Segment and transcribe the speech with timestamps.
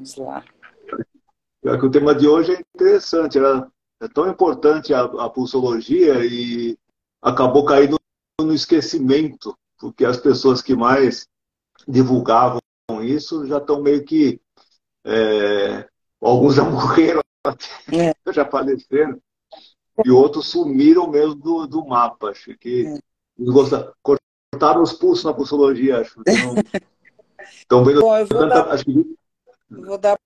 [0.00, 0.42] Vamos lá.
[1.62, 3.36] É que o tema de hoje é interessante.
[3.36, 6.78] Era, é tão importante a, a pulsologia e
[7.20, 7.98] acabou caindo
[8.40, 11.28] no esquecimento, porque as pessoas que mais
[11.86, 12.60] divulgavam
[13.02, 14.40] isso já estão meio que.
[15.04, 15.86] É,
[16.20, 17.20] alguns já morreram,
[17.92, 18.32] é.
[18.32, 19.20] já faleceram,
[20.04, 22.30] e outros sumiram mesmo do, do mapa.
[22.30, 22.98] Acho que é.
[24.02, 26.22] cortaram os pulsos na pulsologia, acho.
[27.66, 29.19] Então, vendo Bom, tanta, dar, acho que...
[29.70, 30.18] vou dar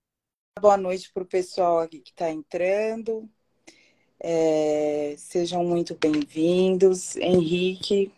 [0.59, 3.29] boa noite para o pessoal aqui que está entrando.
[4.19, 7.15] É, sejam muito bem-vindos.
[7.17, 8.11] Henrique,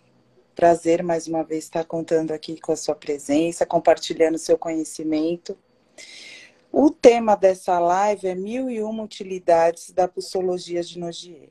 [0.55, 5.57] prazer mais uma vez estar contando aqui com a sua presença, compartilhando seu conhecimento.
[6.71, 11.49] O tema dessa live é mil e uma utilidades da pulsologia de Nogier.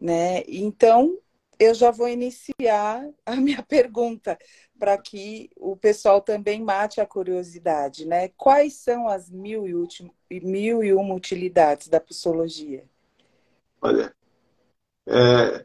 [0.00, 0.42] Né?
[0.48, 1.16] Então,
[1.58, 4.38] eu já vou iniciar a minha pergunta
[4.78, 8.28] para que o pessoal também mate a curiosidade, né?
[8.36, 12.84] Quais são as mil e, mil e uma utilidades da psicologia?
[13.80, 14.14] Olha,
[15.06, 15.64] é,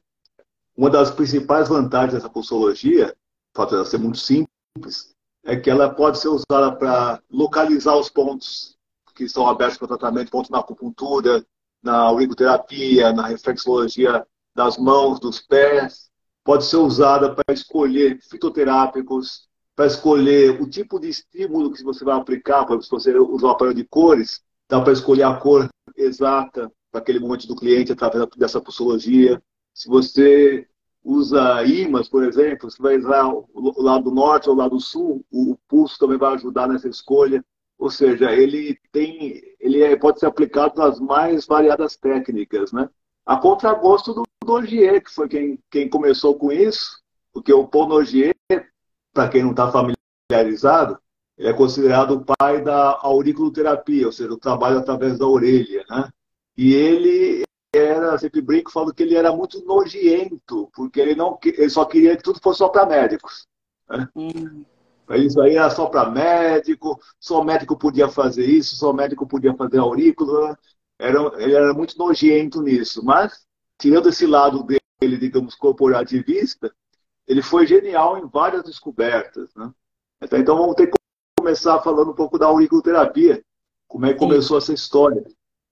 [0.78, 3.16] uma das principais vantagens dessa pulsologia,
[3.54, 7.96] o fato de ela ser muito simples, é que ela pode ser usada para localizar
[7.96, 8.78] os pontos
[9.16, 11.46] que estão abertos para tratamento, pontos na acupuntura,
[11.84, 16.10] na auriculoterapia, na reflexologia das mãos, dos pés.
[16.44, 22.16] Pode ser usada para escolher fitoterápicos, para escolher o tipo de estímulo que você vai
[22.18, 27.02] aplicar, se você usar o aparelho de cores, dá para escolher a cor exata para
[27.02, 29.42] aquele momento do cliente através dessa pulsologia.
[29.74, 30.68] Se você
[31.04, 35.58] usa ímãs, por exemplo, você vai usar o lado norte ou o lado sul, o
[35.68, 37.44] pulso também vai ajudar nessa escolha.
[37.78, 42.88] Ou seja, ele tem, ele é, pode ser aplicado nas mais variadas técnicas, né?
[43.26, 47.00] A contragosto do Nogier, que foi quem, quem começou com isso,
[47.34, 48.36] porque o Paul Nogier,
[49.14, 51.00] para quem não está familiarizado,
[51.38, 56.10] ele é considerado o pai da auriculoterapia, ou seja, o trabalho através da orelha, né?
[56.58, 57.44] E ele
[57.74, 62.18] era, sempre brinco, falo que ele era muito nojento, porque ele não ele só queria
[62.18, 63.48] que tudo fosse só para médicos.
[63.90, 64.08] Né?
[64.16, 64.66] Hum.
[65.16, 69.80] Isso aí era só para médico, só médico podia fazer isso, só médico podia fazer
[69.80, 70.58] aurícula.
[71.00, 73.04] Era, ele era muito nojento nisso.
[73.04, 73.46] Mas,
[73.82, 76.72] tirando esse lado dele, digamos, corporativista,
[77.28, 79.50] ele foi genial em várias descobertas.
[79.56, 79.74] Né?
[80.34, 80.98] Então, vamos ter que
[81.36, 83.44] começar falando um pouco da auriculoterapia,
[83.88, 85.26] como é que começou essa história.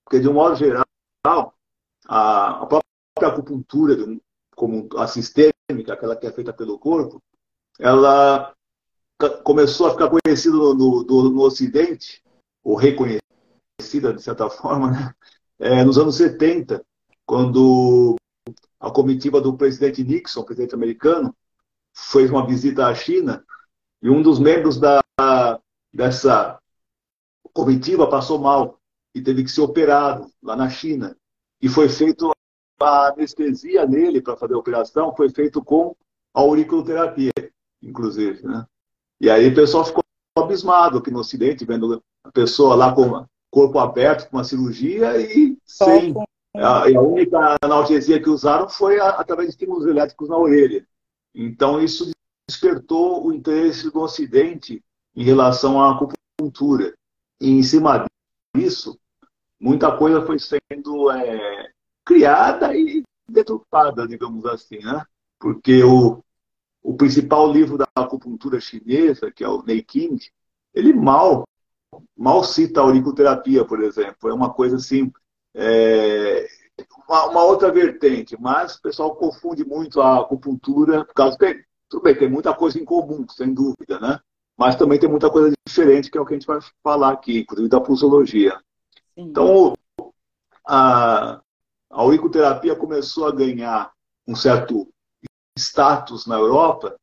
[0.04, 0.84] Porque, de um modo geral,
[1.24, 3.96] a, a própria acupuntura,
[4.56, 7.22] como a sistêmica, aquela que é feita pelo corpo,
[7.78, 8.52] ela
[9.44, 12.24] começou a ficar conhecida no, no, no Ocidente,
[12.64, 15.14] ou reconhecida de certa forma, né?
[15.60, 16.84] é, nos anos 70,
[17.30, 18.16] quando
[18.80, 21.32] a comitiva do presidente Nixon, presidente americano,
[21.94, 23.44] fez uma visita à China
[24.02, 25.00] e um dos membros da,
[25.92, 26.58] dessa
[27.52, 28.80] comitiva passou mal
[29.14, 31.16] e teve que ser operado lá na China
[31.62, 32.32] e foi feito
[32.80, 35.94] a anestesia nele para fazer a operação, foi feito com
[36.34, 37.30] auriculoterapia,
[37.80, 38.44] inclusive.
[38.44, 38.66] Né?
[39.20, 40.02] E aí o pessoal ficou
[40.36, 45.56] abismado aqui no Ocidente, vendo a pessoa lá com corpo aberto, com uma cirurgia e
[45.64, 46.12] sem.
[46.54, 50.86] A, a única analgesia que usaram foi a, através de estímulos elétricos na orelha.
[51.34, 52.10] Então isso
[52.48, 54.82] despertou o interesse do Ocidente
[55.14, 56.94] em relação à acupuntura.
[57.40, 58.04] E em cima
[58.54, 58.98] disso,
[59.58, 61.70] muita coisa foi sendo é,
[62.04, 65.04] criada e deturpada, digamos assim, né?
[65.38, 66.22] Porque o,
[66.82, 70.18] o principal livro da acupuntura chinesa, que é o King,
[70.74, 71.46] ele mal,
[72.16, 74.28] mal cita a auriculoterapia, por exemplo.
[74.28, 75.12] É uma coisa assim,
[75.54, 76.46] é,
[77.08, 82.02] uma, uma, outra vertente, mas o pessoal confunde muito a acupuntura, por causa que, tudo
[82.02, 84.18] bem, tem muita coisa em comum, sem dúvida, né?
[84.56, 87.40] Mas também tem muita coisa diferente, que é o que a gente vai falar aqui,
[87.40, 88.60] inclusive da pulsologia.
[89.16, 89.74] Então,
[90.66, 91.42] a, a
[91.90, 93.90] auriculoterapia começou a ganhar
[94.26, 94.88] um certo
[95.58, 96.96] status na Europa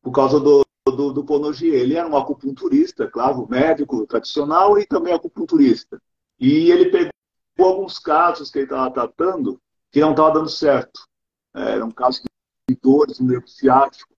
[0.00, 1.74] por causa do, do, do Ponogier.
[1.74, 6.00] Ele era um acupunturista, claro, médico tradicional e também acupunturista.
[6.38, 7.12] E ele pegou
[7.58, 9.60] alguns casos que ele estava tratando
[9.90, 11.06] que não estava dando certo.
[11.54, 12.22] É, era um caso
[12.68, 14.12] de dores no nervo ciático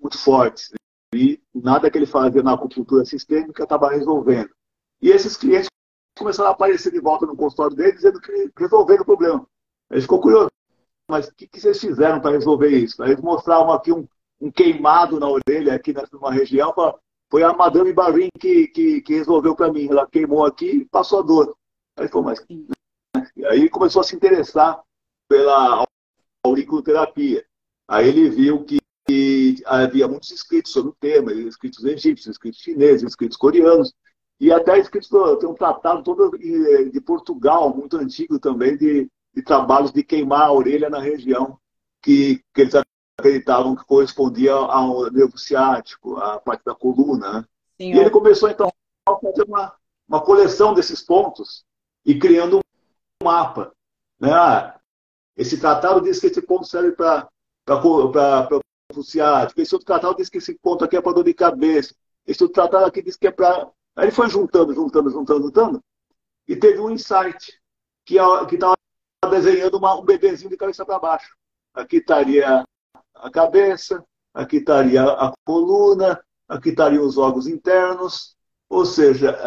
[0.00, 0.72] muito fortes.
[1.14, 4.50] E nada que ele fazia na acupuntura sistêmica estava resolvendo.
[5.02, 5.68] E esses clientes
[6.18, 9.46] começaram a aparecer de volta no consultório dele, dizendo que resolveram o problema.
[9.90, 10.50] Ele ficou curioso.
[11.08, 13.02] Mas o que, que vocês fizeram para resolver isso?
[13.02, 14.06] Aí eles mostravam aqui um,
[14.40, 16.72] um, queimado na orelha, aqui numa região.
[17.28, 19.88] Foi a Madame Barin que, que, que resolveu para mim.
[19.90, 21.56] Ela queimou aqui e passou a dor.
[21.96, 22.44] Aí ele falou, mas.
[23.40, 24.82] E aí começou a se interessar
[25.26, 25.86] pela
[26.44, 27.42] auriculoterapia.
[27.88, 33.38] Aí ele viu que havia muitos escritos sobre o tema, escritos egípcios, escritos chineses, escritos
[33.38, 33.94] coreanos.
[34.38, 39.90] E até escrito, tem um tratado todo de Portugal, muito antigo também, de, de trabalhos
[39.90, 41.58] de queimar a orelha na região,
[42.02, 42.74] que, que eles
[43.18, 47.32] acreditavam que correspondia ao nervo ciático, à parte da coluna.
[47.32, 47.44] Né?
[47.80, 48.70] Sim, e ele começou então
[49.08, 49.74] a fazer uma,
[50.06, 51.64] uma coleção desses pontos
[52.04, 52.69] e criando um
[53.22, 53.72] mapa.
[54.18, 54.32] Né?
[54.32, 54.78] Ah,
[55.36, 57.28] esse tratado diz que esse ponto serve para
[57.66, 61.94] o ciático, esse outro tratado diz que esse ponto aqui é para dor de cabeça,
[62.26, 63.70] esse outro tratado aqui diz que é para.
[63.96, 65.84] Aí ele foi juntando, juntando, juntando, juntando,
[66.46, 67.60] e teve um insight
[68.04, 68.76] que estava
[69.30, 71.36] desenhando uma, um bebezinho de cabeça para baixo.
[71.74, 72.64] Aqui estaria
[73.14, 78.36] a cabeça, aqui estaria a coluna, aqui estariam os órgãos internos,
[78.68, 79.38] ou seja,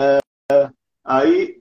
[0.50, 0.70] é,
[1.04, 1.60] aí,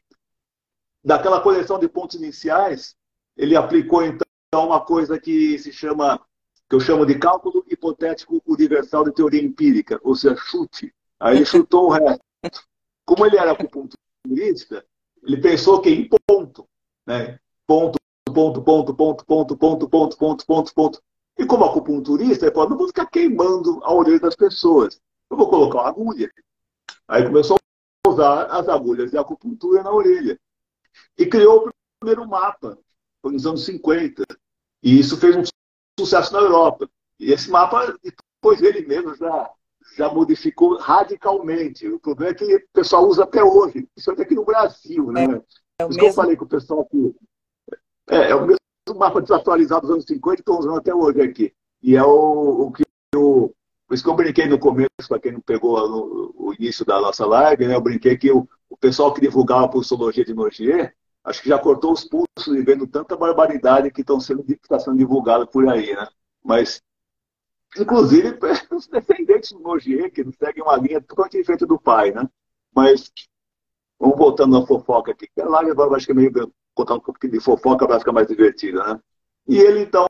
[1.05, 2.97] daquela coleção de pontos iniciais,
[3.37, 4.23] ele aplicou então
[4.53, 6.21] uma coisa que se chama,
[6.69, 10.95] que eu chamo de cálculo hipotético universal de teoria empírica, ou seja, chute.
[11.19, 12.23] Aí ele chutou o resto.
[13.05, 14.85] Como ele era acupunturista,
[15.23, 16.67] ele pensou que em ponto,
[17.07, 17.39] né?
[17.67, 17.99] Ponto,
[18.33, 21.03] ponto, ponto, ponto, ponto, ponto, ponto, ponto, ponto, ponto.
[21.39, 25.01] E como acupunturista, ele falou, não vou ficar queimando a orelha das pessoas.
[25.31, 26.31] Eu vou colocar uma agulha.
[27.09, 30.39] Aí começou a usar as agulhas de acupuntura na orelha.
[31.19, 32.79] E criou o primeiro mapa,
[33.21, 34.25] foi nos anos 50.
[34.83, 35.43] E isso fez um
[35.99, 36.89] sucesso na Europa.
[37.19, 39.51] E esse mapa, depois ele mesmo já,
[39.97, 41.89] já modificou radicalmente.
[41.89, 45.13] O problema é que o pessoal usa até hoje, principalmente aqui no Brasil.
[45.13, 45.25] Né?
[45.25, 47.15] É, é isso que eu falei com o pessoal aqui.
[48.11, 48.59] É, é o mesmo
[48.97, 51.55] mapa desatualizado dos anos 50 que estão usando até hoje aqui.
[51.83, 52.83] E é o, o que
[53.15, 53.55] eu.
[53.93, 56.99] Por isso que eu brinquei no começo, para quem não pegou no, o início da
[56.99, 60.97] nossa live, né, eu brinquei que o, o pessoal que divulgava a pulsologia de Nogier,
[61.23, 64.97] acho que já cortou os pulsos e vendo tanta barbaridade que estão sendo, está sendo
[64.97, 66.09] divulgada por aí, né?
[66.43, 66.81] Mas,
[67.77, 68.39] inclusive,
[68.75, 72.27] os descendentes do Nogier, que seguem uma linha totalmente diferente do pai, né?
[72.75, 73.13] Mas,
[74.01, 76.33] vamos voltando na fofoca aqui, que a live agora acho que é meio
[76.75, 79.01] contar um pouquinho de fofoca para ficar mais divertida, né?
[79.47, 80.07] E ele, então,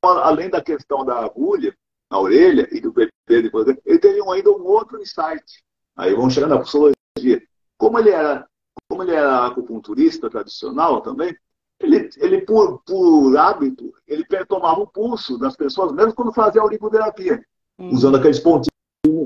[0.00, 1.76] além da questão da agulha
[2.10, 5.64] na orelha e do bebê, ele teve ainda um outro insight.
[5.96, 7.42] Aí vamos chegar na psicologia.
[7.78, 8.46] Como ele era,
[8.88, 11.36] como ele era acupunturista tradicional também,
[11.80, 16.64] ele, ele por, por hábito, ele tomava o pulso das pessoas, mesmo quando fazia a
[16.64, 17.44] auriculoterapia,
[17.78, 17.90] hum.
[17.90, 18.70] usando aqueles pontinhos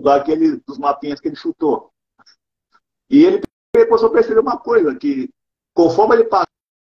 [0.03, 1.91] lá que ele, dos mapinhas que ele chutou.
[3.11, 3.43] E ele
[3.87, 5.31] começou a perceber uma coisa, que
[5.75, 6.29] conforme ele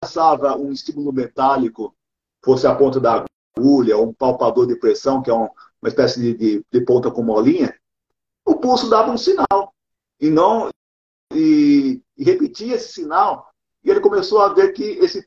[0.02, 1.94] passava um estímulo metálico,
[2.44, 3.25] fosse a ponta da
[3.56, 5.49] agulha, um palpador de pressão, que é um,
[5.82, 7.75] uma espécie de, de, de, ponta com molinha,
[8.44, 9.72] o pulso dava um sinal.
[10.20, 10.69] E não
[11.32, 13.48] e, e repetia esse sinal.
[13.84, 15.26] E ele começou a ver que esse,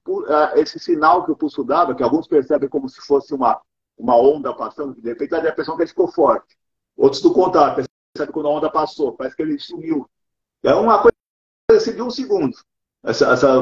[0.56, 3.62] esse sinal que o pulso dava, que alguns percebem como se fosse uma,
[3.98, 6.57] uma onda passando, de repente dá a impressão que ele ficou forte.
[6.98, 7.75] Outros do contrário,
[8.13, 10.09] percebem quando a onda passou, parece que ele sumiu.
[10.63, 11.15] É uma coisa
[11.71, 12.57] assim de um segundo.
[13.03, 13.62] Essa, essa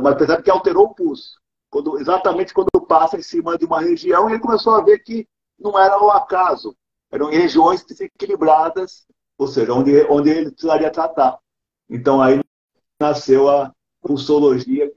[0.00, 1.40] mas percebe que alterou o pulso.
[1.70, 5.26] Quando, exatamente quando passa em cima de uma região, ele começou a ver que
[5.58, 6.76] não era o acaso,
[7.10, 9.06] eram regiões desequilibradas,
[9.36, 11.38] ou seja, onde, onde ele precisaria tratar.
[11.88, 12.40] Então aí
[13.00, 13.72] nasceu a
[14.02, 14.92] pulsologia.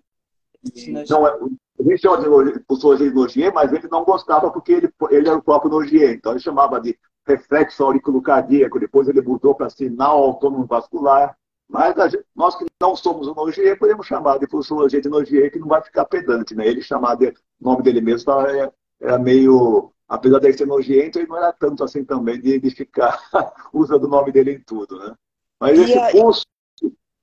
[1.09, 1.37] Não é,
[1.79, 5.43] ele chama de pulsologia de Nogier, mas ele não gostava porque ele, ele era o
[5.43, 6.13] próprio Nogier.
[6.13, 8.79] Então ele chamava de reflexo auriculo cardíaco.
[8.79, 11.35] Depois ele mudou para sinal autônomo vascular.
[11.67, 11.95] Mas
[12.35, 15.81] nós que não somos o Nogier, podemos chamar de pulsologia de Nogier, que não vai
[15.81, 16.67] ficar pedante, né?
[16.67, 19.91] Ele chamar de nome dele mesmo era, era meio.
[20.11, 23.17] Apesar de ele ser nojento, ele não era tanto assim também de, de ficar
[23.71, 25.15] usando o nome dele em tudo, né?
[25.59, 26.11] Mas e esse a...
[26.11, 26.45] pulso.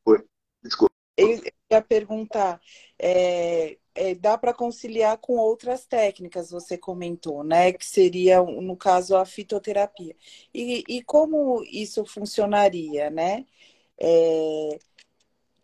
[0.04, 0.25] Foi.
[0.62, 0.92] Desculpa.
[1.16, 1.40] Eu
[1.71, 2.61] ia perguntar,
[2.99, 7.73] é, é, dá para conciliar com outras técnicas, você comentou, né?
[7.73, 10.14] Que seria, no caso, a fitoterapia.
[10.54, 13.45] E, e como isso funcionaria, né?
[13.99, 14.78] é,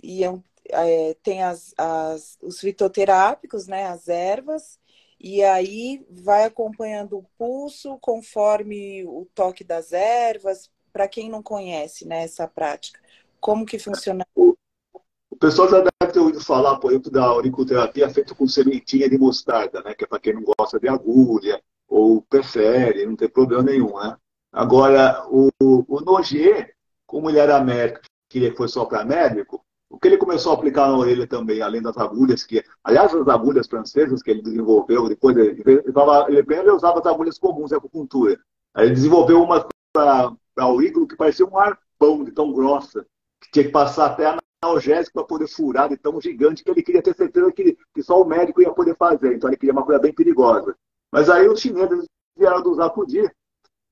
[0.02, 4.78] iam, é, tem as, as, os fitoterápicos, né, as ervas,
[5.20, 12.06] e aí vai acompanhando o pulso conforme o toque das ervas, para quem não conhece
[12.06, 13.00] né, essa prática.
[13.40, 14.24] Como que funciona?
[14.36, 19.18] O pessoal já deve ter ouvido falar, por exemplo, da auriculoterapia feita com sementinha de
[19.18, 19.94] mostarda, né?
[19.94, 24.16] Que é para quem não gosta de agulha ou prefere, não tem problema nenhum, né?
[24.52, 29.63] Agora, o, o Nogier, como ele era médico, que fosse só para médico,
[29.94, 33.28] o que ele começou a aplicar na orelha também, além das agulhas, que, aliás, as
[33.28, 37.70] agulhas francesas que ele desenvolveu, depois ele, ele, falava, ele primeiro usava as agulhas comuns
[37.70, 38.38] de acupuntura.
[38.74, 40.34] Aí ele desenvolveu uma para
[40.68, 43.06] o ígolo que parecia um arpão de tão grossa,
[43.40, 47.02] que tinha que passar até analgésico para poder furar, de tão gigante, que ele queria
[47.02, 49.36] ter certeza que, que só o médico ia poder fazer.
[49.36, 50.74] Então ele queria uma coisa bem perigosa.
[51.12, 52.04] Mas aí os chineses
[52.36, 53.32] vieram do Zacudir,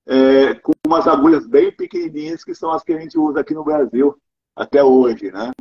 [0.05, 3.63] é, com umas agulhas bem pequenininhas, que são as que a gente usa aqui no
[3.63, 4.17] Brasil,
[4.57, 5.53] até hoje, né?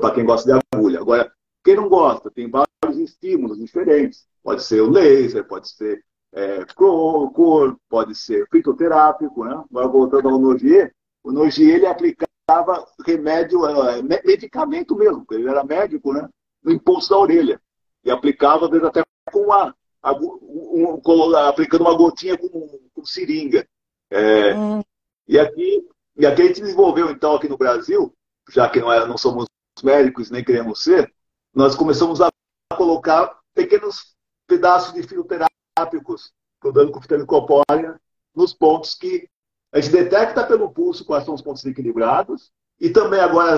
[0.00, 1.00] Para quem gosta de agulha.
[1.00, 1.32] Agora,
[1.64, 4.26] quem não gosta, tem vários estímulos diferentes.
[4.42, 9.64] Pode ser o laser, pode ser é, cor, pode ser fitoterápico, né?
[9.70, 10.94] Agora, voltando ao Nogier,
[11.24, 16.28] o Nogier ele aplicava remédio, é, medicamento mesmo, ele era médico, né?
[16.62, 17.60] No impulso da orelha.
[18.04, 19.74] E aplicava, às vezes, até com uma,
[20.20, 22.48] um, um, aplicando uma gotinha com,
[22.94, 23.66] com seringa.
[24.10, 24.82] É, hum.
[25.26, 28.14] E aqui, e aqui a gente desenvolveu, então, aqui no Brasil,
[28.50, 29.46] já que não, é, não somos
[29.82, 31.12] médicos nem queremos ser,
[31.54, 32.30] nós começamos a
[32.76, 34.14] colocar pequenos
[34.46, 38.00] pedaços de fitoterápicos, rodando com fita micopórea,
[38.34, 39.28] nos pontos que
[39.72, 43.56] a gente detecta pelo pulso quais são os pontos equilibrados, e também agora,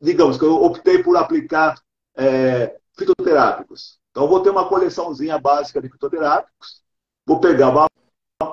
[0.00, 1.80] digamos que eu optei por aplicar
[2.16, 3.98] é, fitoterápicos.
[4.10, 6.82] Então, vou ter uma coleçãozinha básica de fitoterápicos,
[7.24, 7.88] vou pegar uma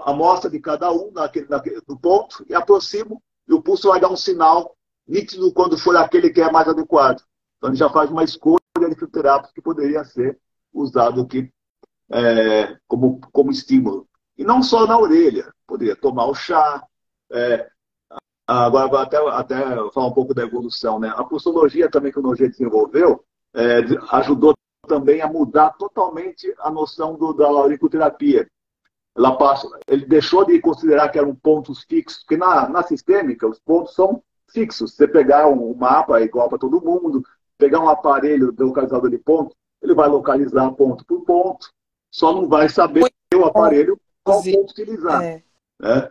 [0.05, 4.09] amostra de cada um naquele, naquele, no ponto e aproximo, e o pulso vai dar
[4.09, 4.75] um sinal
[5.09, 7.21] nítido quando for aquele que é mais adequado.
[7.57, 10.39] Então, ele já faz uma escolha de fitoterápicos que poderia ser
[10.71, 11.51] usado aqui
[12.11, 14.07] é, como, como estímulo.
[14.37, 16.83] E não só na orelha, poderia tomar o chá.
[17.31, 17.67] É,
[18.47, 20.99] agora, até, até falar um pouco da evolução.
[20.99, 21.11] Né?
[21.15, 23.79] A pulsologia também que o Nogueira desenvolveu é,
[24.11, 24.53] ajudou
[24.87, 28.49] também a mudar totalmente a noção do, da auriculoterapia.
[29.17, 33.59] Ela passa, ele deixou de considerar que eram pontos fixos, porque na, na sistêmica os
[33.59, 34.93] pontos são fixos.
[34.93, 37.23] Você pegar um, mapa é igual para todo mundo,
[37.57, 41.71] pegar um aparelho de localizador de ponto, ele vai localizar ponto por ponto,
[42.11, 45.23] só não vai saber o aparelho qual ponto utilizar.
[45.23, 45.43] É.
[45.79, 46.09] Né?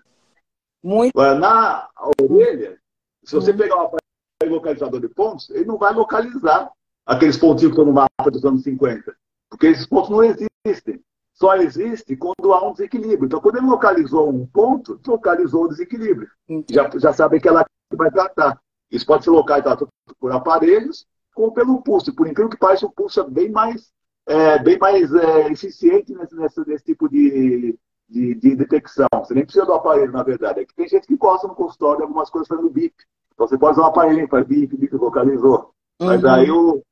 [0.83, 1.16] Muito.
[1.16, 1.88] Na
[2.21, 2.78] orelha,
[3.25, 3.57] se você hum.
[3.57, 6.71] pegar um aparelho localizador de pontos, ele não vai localizar
[7.04, 9.14] aqueles pontinhos que estão no mapa dos anos 50.
[9.50, 11.02] Porque esses pontos não existem.
[11.33, 13.26] Só existe quando há um desequilíbrio.
[13.26, 16.28] Então, quando ele localizou um ponto, localizou o desequilíbrio.
[16.68, 17.64] Já, já sabe que ela
[17.97, 18.61] vai tratar.
[18.90, 22.14] Isso pode ser localizado por aparelhos como pelo pulso.
[22.14, 23.92] Por incrível que pareça, o pulso é bem mais,
[24.26, 27.78] é, bem mais é, eficiente nesse, nesse, nesse tipo de,
[28.09, 29.07] de, de, detecção.
[29.14, 30.61] Você nem precisa do aparelho, na verdade.
[30.61, 32.95] É que tem gente que gosta no consultório de algumas coisas fazendo bip.
[33.35, 35.73] Então, você pode usar um aparelho, faz bip, bip, localizou.
[36.00, 36.07] Uhum.
[36.09, 36.83] Mas aí o,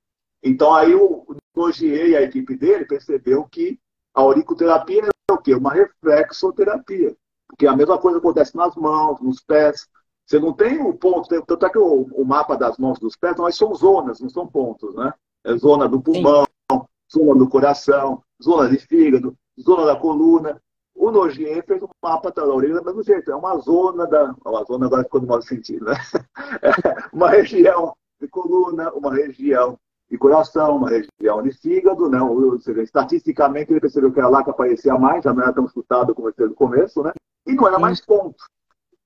[0.42, 1.26] então aí o
[1.56, 3.80] Nogier e a equipe dele percebeu que
[4.14, 5.54] a auriculoterapia é o quê?
[5.54, 7.16] Uma reflexoterapia.
[7.48, 9.88] Porque a mesma coisa acontece nas mãos, nos pés.
[10.26, 13.36] Você não tem o ponto, tanto é que o, o mapa das mãos dos pés,
[13.36, 15.14] nós são zonas, não são pontos, né?
[15.44, 16.80] É zona do pulmão, Sim.
[17.12, 20.60] zona do coração, zona de fígado, zona da coluna.
[20.96, 24.34] O Nogier fez um mapa da orelha do mesmo jeito, é uma zona da.
[24.44, 25.94] Uma zona agora ficou no modo sentido, né?
[26.60, 26.70] É
[27.12, 29.78] uma região de coluna, uma região
[30.10, 32.20] de coração, uma região de fígado, né?
[32.20, 35.66] Ou seja, estatisticamente ele percebeu que era lá que aparecia mais, já não era tão
[35.66, 37.12] escutado como no começo, né?
[37.46, 38.42] E não era mais ponto.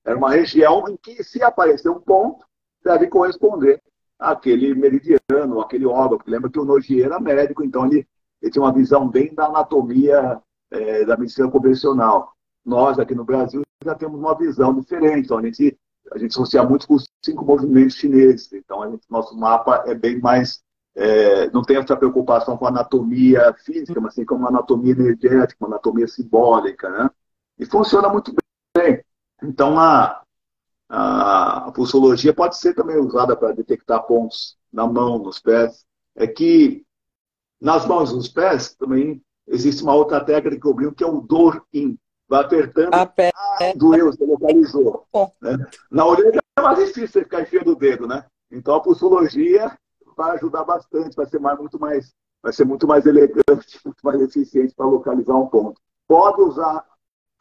[0.05, 2.45] Era uma região em que, se aparecer um ponto,
[2.83, 3.81] deve corresponder
[4.19, 6.19] àquele meridiano, aquele órgão.
[6.25, 8.07] Lembra que o Nogier era médico, então ele,
[8.41, 10.41] ele tinha uma visão bem da anatomia
[10.71, 12.33] é, da medicina convencional.
[12.65, 15.25] Nós, aqui no Brasil, já temos uma visão diferente.
[15.25, 15.77] Então, a gente,
[16.11, 18.51] a gente associa muito com os cinco movimentos chineses.
[18.53, 20.63] Então, gente, nosso mapa é bem mais
[20.95, 26.07] é, não tem essa preocupação com anatomia física, mas sim com anatomia energética, uma anatomia
[26.07, 27.09] simbólica, né?
[27.57, 28.41] E funciona muito bem.
[29.43, 30.21] Então, a,
[30.89, 35.85] a, a pulsologia pode ser também usada para detectar pontos na mão, nos pés.
[36.15, 36.85] É que
[37.59, 41.07] nas mãos e nos pés também existe uma outra técnica que eu brinco, que é
[41.07, 41.97] o dor-in.
[42.27, 43.29] Vai apertando, a pé.
[43.35, 45.05] Ah, doeu, você localizou.
[45.41, 45.57] Né?
[45.91, 48.25] Na orelha é mais difícil você ficar enfiando o dedo, né?
[48.49, 49.77] Então a pulsologia
[50.15, 54.21] vai ajudar bastante, vai ser mais, muito mais, vai ser muito mais elegante, muito mais
[54.21, 55.79] eficiente para localizar um ponto.
[56.07, 56.85] Pode usar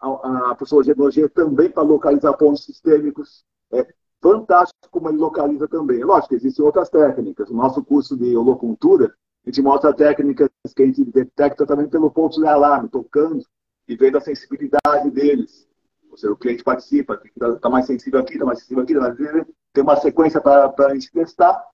[0.01, 3.45] a, a psicologia também para localizar pontos sistêmicos.
[3.73, 3.87] É
[4.21, 6.03] fantástico como ele localiza também.
[6.03, 7.51] Lógico, existem outras técnicas.
[7.51, 9.15] O nosso curso de holocultura,
[9.45, 13.45] a gente mostra técnicas que a gente detecta também pelo ponto de alarme, tocando
[13.89, 15.69] e vendo a sensibilidade deles.
[16.11, 19.01] Ou seja, o cliente participa, está tá mais sensível aqui, está mais sensível aqui, tá
[19.01, 19.47] mais sensível.
[19.73, 21.65] tem uma sequência para a gente testar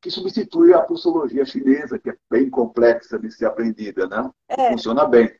[0.00, 4.30] que substitui a pulsologia chinesa, que é bem complexa de ser aprendida, né?
[4.48, 4.70] É.
[4.70, 5.30] Funciona bem.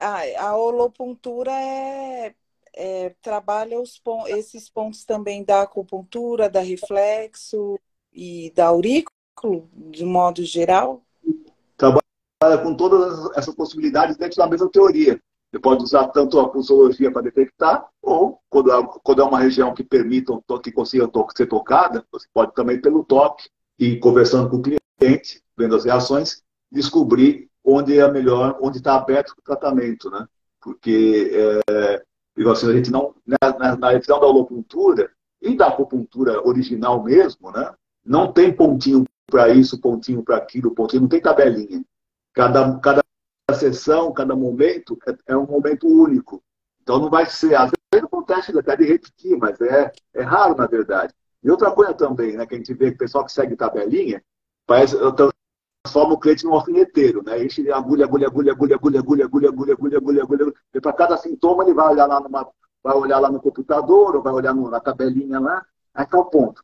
[0.00, 2.34] A, a holopuntura é,
[2.74, 7.78] é, trabalha os, esses pontos também da acupuntura, da reflexo
[8.12, 11.02] e da aurículo, de modo geral?
[11.76, 15.20] Trabalha com todas essas possibilidades dentro da mesma teoria.
[15.50, 19.74] Você pode usar tanto a pulsologia para detectar, ou quando é, quando é uma região
[19.74, 24.62] que permita que consiga ser tocada, você pode também pelo toque e conversando com o
[24.62, 30.26] cliente, vendo as reações, descobrir onde é melhor, onde está aberto o tratamento, né?
[30.60, 31.30] Porque,
[31.66, 32.02] é,
[32.50, 37.50] assim, a gente não, na, na, na revisão da holocultura, e da acupuntura original mesmo,
[37.50, 37.72] né?
[38.04, 41.84] Não tem pontinho para isso, pontinho para aquilo, pontinho, não tem tabelinha.
[42.32, 43.02] Cada, cada
[43.54, 46.42] sessão, cada momento é, é, um momento único.
[46.82, 50.66] Então não vai ser, às vezes acontece até de repetir, mas é, é raro na
[50.66, 51.14] verdade.
[51.42, 54.22] E outra coisa também, né, que a gente vê que o pessoal que segue tabelinha,
[54.66, 54.96] parece,
[55.82, 57.42] transforma o cliente num alfineteiro, né?
[57.42, 60.54] Enche agulha, agulha, agulha, agulha, agulha, agulha, agulha, agulha, agulha, agulha, agulha.
[60.74, 62.48] E para cada sintoma ele vai olhar lá numa,
[62.82, 65.64] vai olhar lá no computador, ou vai olhar na tabelinha lá,
[65.96, 66.62] é tal ponto,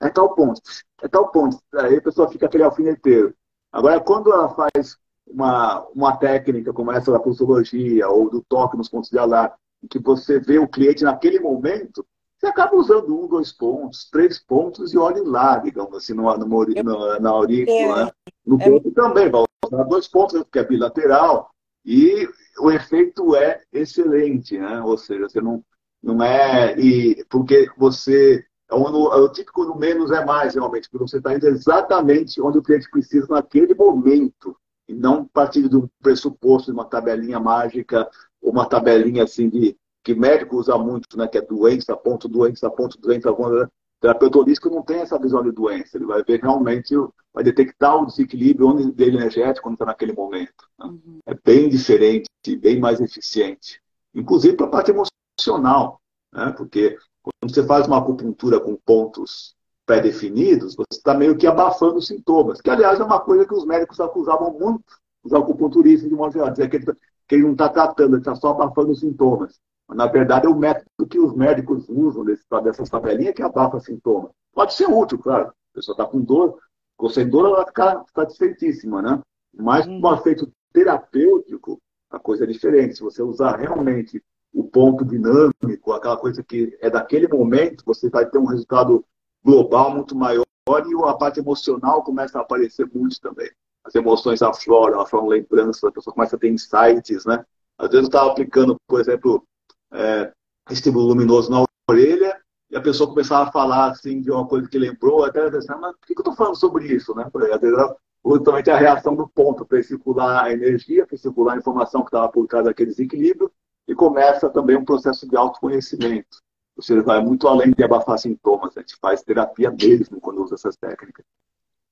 [0.00, 0.60] é tal ponto,
[1.02, 1.58] é tal ponto.
[1.74, 3.34] Aí a pessoa fica aquele alfineteiro.
[3.72, 8.88] Agora, quando ela faz uma, uma técnica como essa da pulsologia ou do toque nos
[8.88, 9.54] pontos de alarme,
[9.90, 12.06] que você vê o cliente naquele momento,
[12.42, 16.44] você acaba usando um, dois pontos, três pontos e olhe lá, digamos assim, no, no,
[16.44, 18.06] no na aurícula.
[18.06, 18.12] Né?
[18.44, 18.64] No é.
[18.68, 21.50] ponto também, vai usar dois pontos, porque é bilateral,
[21.84, 24.82] e o efeito é excelente, né?
[24.82, 25.64] Ou seja, você não,
[26.02, 26.76] não é.
[26.80, 28.44] E, porque você.
[28.68, 32.40] É o, é o típico no menos é mais, realmente, porque você está indo exatamente
[32.40, 34.56] onde o cliente precisa naquele momento
[34.88, 38.08] e não partir de um pressuposto de uma tabelinha mágica,
[38.40, 42.70] ou uma tabelinha assim de que médico usa muito, né, que é doença, ponto, doença,
[42.70, 43.64] ponto, doença, ponto.
[43.64, 43.68] O
[44.00, 46.94] terapeuta holístico não tem essa visão de doença, ele vai ver realmente,
[47.32, 50.68] vai detectar o desequilíbrio dele energético quando está naquele momento.
[50.78, 50.86] Né?
[50.86, 51.18] Uhum.
[51.26, 52.28] É bem diferente,
[52.58, 53.80] bem mais eficiente.
[54.14, 56.00] Inclusive para a parte emocional,
[56.32, 56.52] né?
[56.56, 59.54] porque quando você faz uma acupuntura com pontos
[59.86, 63.64] pré-definidos, você está meio que abafando os sintomas, que aliás é uma coisa que os
[63.64, 64.84] médicos acusavam muito
[65.22, 66.86] os acupunturistas de modo geral, dizer que ele,
[67.28, 69.60] que ele não está tratando, ele está só abafando os sintomas.
[69.88, 74.30] Na verdade, é o método que os médicos usam dessas tabelinhas que abafa sintomas.
[74.54, 75.48] Pode ser útil, claro.
[75.48, 76.58] A pessoa está com dor,
[76.92, 79.20] ficou sem dor, ela vai ficar satisfeitíssima, né?
[79.54, 82.96] Mas, com um efeito terapêutico, a coisa é diferente.
[82.96, 84.22] Se você usar realmente
[84.52, 89.04] o ponto dinâmico, aquela coisa que é daquele momento, você vai ter um resultado
[89.44, 93.50] global muito maior e a parte emocional começa a aparecer muito também.
[93.84, 97.44] As emoções afloram, afloram lembranças, a pessoa começa a ter insights, né?
[97.76, 99.44] Às vezes eu estava aplicando, por exemplo,
[99.92, 100.32] é,
[100.70, 104.78] estímulo luminoso na orelha e a pessoa começava a falar assim de uma coisa que
[104.78, 107.14] lembrou, até pensar, mas por que eu estou falando sobre isso?
[107.14, 107.30] Né?
[107.52, 107.78] Às vezes,
[108.24, 112.30] justamente a reação do ponto para circular a energia, para circular a informação que estava
[112.30, 113.52] por trás daquele desequilíbrio
[113.86, 116.38] e começa também um processo de autoconhecimento.
[116.76, 120.54] Ou seja, vai muito além de abafar sintomas, a gente faz terapia mesmo quando usa
[120.54, 121.26] essas técnicas.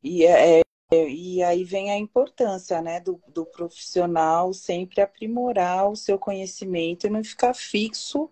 [0.03, 5.95] E, é, é, e aí vem a importância né, do, do profissional sempre aprimorar o
[5.95, 8.29] seu conhecimento e não ficar fixo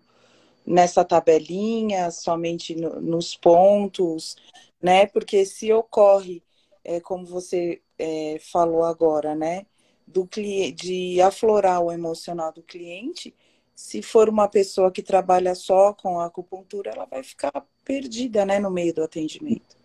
[0.65, 4.35] nessa tabelinha, somente no, nos pontos,
[4.81, 5.05] né?
[5.07, 6.43] Porque se ocorre,
[6.83, 9.65] é, como você é, falou agora, né?
[10.05, 10.27] Do
[10.75, 13.33] de aflorar o emocional do cliente,
[13.73, 18.69] se for uma pessoa que trabalha só com acupuntura, ela vai ficar perdida, né, no
[18.69, 19.78] meio do atendimento.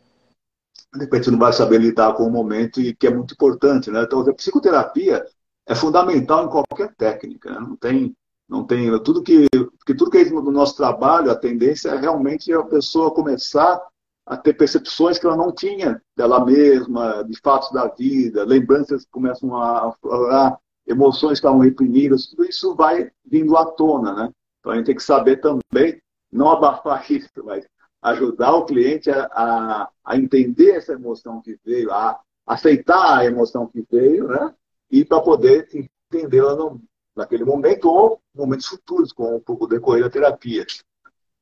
[0.94, 4.02] De repente não vai saber lidar com o momento e que é muito importante, né?
[4.02, 5.24] Então, a psicoterapia
[5.66, 7.60] é fundamental em qualquer técnica, né?
[7.60, 8.14] não tem
[8.46, 9.48] não tem tudo que
[9.86, 13.80] tudo que é no nosso trabalho, a tendência é realmente a pessoa começar
[14.26, 19.10] a ter percepções que ela não tinha dela mesma, de fatos da vida, lembranças que
[19.10, 24.30] começam a aflorar, emoções que estavam reprimidas, tudo isso vai vindo à tona, né?
[24.60, 26.00] Então a gente tem que saber também,
[26.32, 27.66] não abafar isso, mas
[28.04, 33.66] ajudar o cliente a, a, a entender essa emoção que veio, a aceitar a emoção
[33.66, 34.54] que veio, né?
[34.90, 36.76] E para poder entendê-la
[37.16, 40.66] naquele momento ou momentos futuros, com o decorrer da terapia.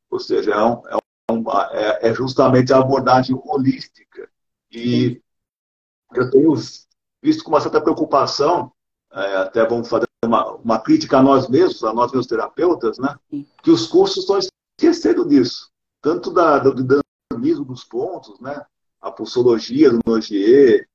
[0.09, 4.31] Ou seja, é, um, é, um, é, é justamente a abordagem holística.
[4.70, 5.20] E
[6.14, 6.55] eu tenho
[7.20, 8.72] visto com uma certa preocupação
[9.12, 13.14] é, até vamos fazer uma, uma, crítica a nós mesmos, a nós mesmos terapeutas, né?
[13.62, 15.71] que os cursos estão esquecendo disso.
[16.02, 16.74] Tanto da, do
[17.30, 18.60] dinamismo dos pontos, né?
[19.00, 20.88] a pulsologia do Nogier,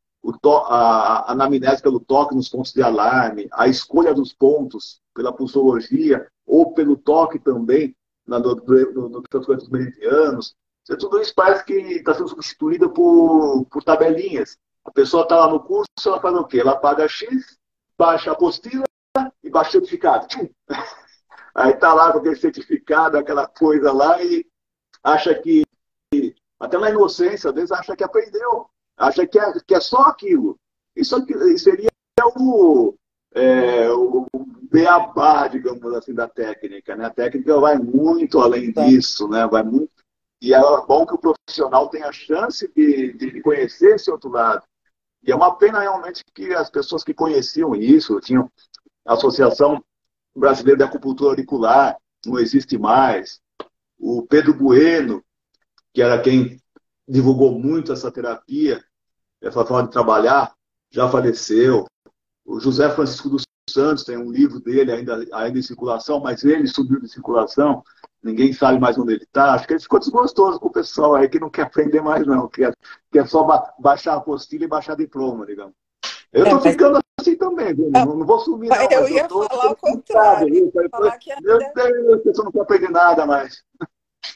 [0.44, 6.28] a, a anamnese pelo toque nos pontos de alarme, a escolha dos pontos pela pulsologia
[6.46, 10.56] ou pelo toque também na, no, no, no tratamento dos meridianos.
[11.00, 14.58] Tudo isso parece que está sendo substituído por, por tabelinhas.
[14.86, 16.62] A pessoa está lá no curso, ela faz o quê?
[16.62, 17.58] Ela paga X,
[17.98, 18.86] baixa a apostila
[19.44, 20.28] e baixa o certificado.
[21.54, 24.47] Aí tá lá com aquele certificado, aquela coisa lá, e
[25.08, 25.64] acha que,
[26.60, 28.68] até na inocência, às vezes acha que aprendeu,
[28.98, 30.60] acha que é, que é só aquilo.
[30.96, 31.16] Isso,
[31.58, 31.90] seria
[32.36, 32.94] o,
[33.34, 34.28] é, o
[34.70, 36.96] beabá, digamos assim, da técnica.
[36.96, 37.06] Né?
[37.06, 39.48] A técnica vai muito além disso, né?
[39.48, 39.92] vai muito.
[40.42, 44.64] E é bom que o profissional tenha a chance de, de conhecer esse outro lado.
[45.24, 48.52] E é uma pena realmente que as pessoas que conheciam isso, tinham
[49.06, 49.84] a Associação
[50.36, 53.42] Brasileira de Acupuntura Auricular, não existe mais.
[54.00, 55.24] O Pedro Bueno,
[55.94, 56.62] que era quem
[57.08, 58.84] divulgou muito essa terapia,
[59.42, 60.54] essa forma de trabalhar,
[60.92, 61.86] já faleceu.
[62.46, 66.68] O José Francisco dos Santos tem um livro dele ainda, ainda em circulação, mas ele
[66.68, 67.84] subiu de circulação,
[68.24, 69.54] ninguém sabe mais onde ele está.
[69.54, 72.48] Acho que ele ficou desgostoso com o pessoal aí que não quer aprender mais, não,
[72.48, 72.74] quer,
[73.12, 75.74] quer só ba baixar a apostila e baixar diploma, digamos.
[76.32, 77.90] Eu estou é, ficando assim também, viu?
[77.90, 78.78] Não, não vou sumir, não.
[78.92, 80.72] Eu ia eu falar o contrário.
[80.92, 83.64] Falar que Meu Deus, pessoa não quer aprender nada mais.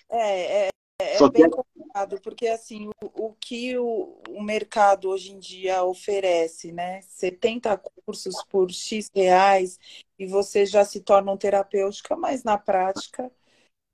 [0.09, 5.31] É, é, é Só bem complicado, porque assim, o, o que o, o, mercado hoje
[5.31, 7.01] em dia oferece, né?
[7.03, 9.79] 70 cursos por X reais
[10.17, 13.31] e você já se torna um terapêutica, mas na prática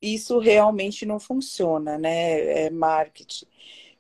[0.02, 2.66] isso realmente não funciona, né?
[2.66, 3.46] É marketing.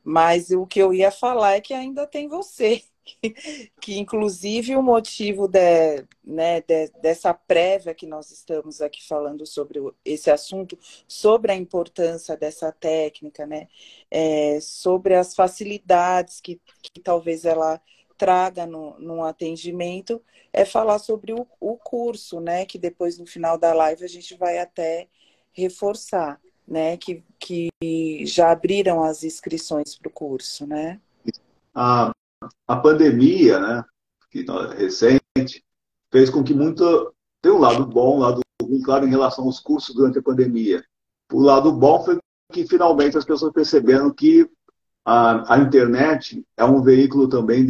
[0.03, 2.83] Mas o que eu ia falar é que ainda tem você
[3.79, 9.79] que inclusive o motivo de, né, de, dessa prévia que nós estamos aqui falando sobre
[10.03, 13.67] esse assunto, sobre a importância dessa técnica, né,
[14.09, 17.81] é, sobre as facilidades que, que talvez ela
[18.17, 23.57] traga no, no atendimento, é falar sobre o, o curso, né, que depois no final
[23.57, 25.07] da live a gente vai até
[25.53, 27.69] reforçar, né, que, que
[28.25, 30.99] já abriram as inscrições para o curso, né?
[31.73, 32.11] Ah,
[32.67, 33.83] a pandemia, né,
[34.29, 34.45] que
[34.77, 35.63] recente,
[36.11, 39.59] fez com que muito tem um lado bom, um lado ruim, claro, em relação aos
[39.59, 40.83] cursos durante a pandemia.
[41.31, 42.17] O lado bom foi
[42.51, 44.49] que finalmente as pessoas perceberam que
[45.05, 47.65] a, a internet é um veículo também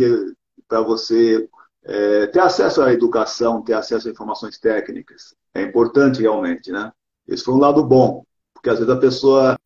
[0.67, 1.47] para você
[1.83, 5.35] é, ter acesso à educação, ter acesso a informações técnicas.
[5.53, 6.91] É importante realmente, né?
[7.27, 9.57] Esse foi um lado bom, porque às vezes a pessoa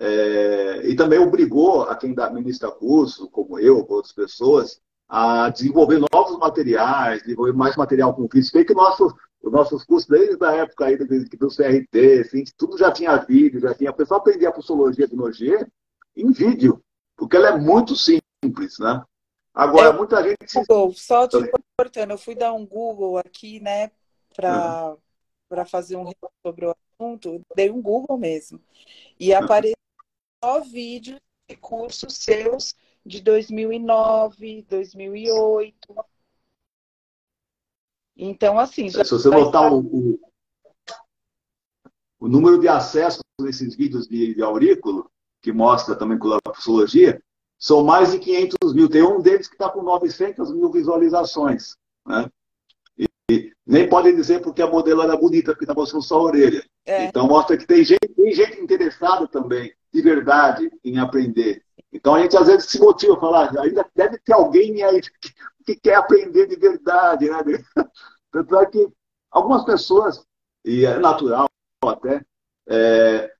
[0.00, 6.00] é, e também obrigou a quem administra curso, como eu, ou outras pessoas, a desenvolver
[6.12, 8.44] novos materiais, desenvolver mais material com vídeo.
[8.44, 12.78] Sei que nosso, os nossos cursos, desde a época aí do, do CRT, assim, tudo
[12.78, 13.90] já tinha vídeo, já tinha.
[13.90, 15.66] A pessoa aprendia a psicologia do Nogê
[16.16, 16.80] em vídeo,
[17.16, 19.02] porque ela é muito simples, né?
[19.52, 20.54] Agora, é, muita gente.
[20.54, 23.90] Google, só te importando, eu fui dar um Google aqui, né,
[24.32, 24.96] para
[25.50, 25.64] uhum.
[25.66, 26.08] fazer um
[26.46, 28.60] sobre o assunto, dei um Google mesmo.
[29.18, 29.74] E apareceu
[30.42, 32.74] só vídeos de cursos seus
[33.04, 35.76] de 2009, 2008.
[38.16, 38.90] Então, assim.
[38.90, 40.20] Se você notar o, o,
[42.20, 47.22] o, número de acessos nesses vídeos de, de aurículo, que mostra também com a psicologia,
[47.58, 48.88] são mais de 500 mil.
[48.88, 51.76] Tem um deles que está com 900 mil visualizações.
[52.04, 52.28] Né?
[52.98, 56.22] E, e, nem podem dizer porque a modelo era bonita, porque está mostrando só a
[56.22, 56.64] orelha.
[56.84, 57.04] É.
[57.04, 61.62] Então, mostra que tem gente, tem gente interessada também de verdade em aprender.
[61.92, 65.00] Então a gente às vezes se motiva a falar, ainda deve ter alguém aí
[65.64, 67.38] que quer aprender de verdade, né?
[68.30, 68.88] Tanto é que
[69.30, 70.24] algumas pessoas,
[70.64, 71.46] e é natural
[71.84, 72.24] até,
[72.66, 73.32] é,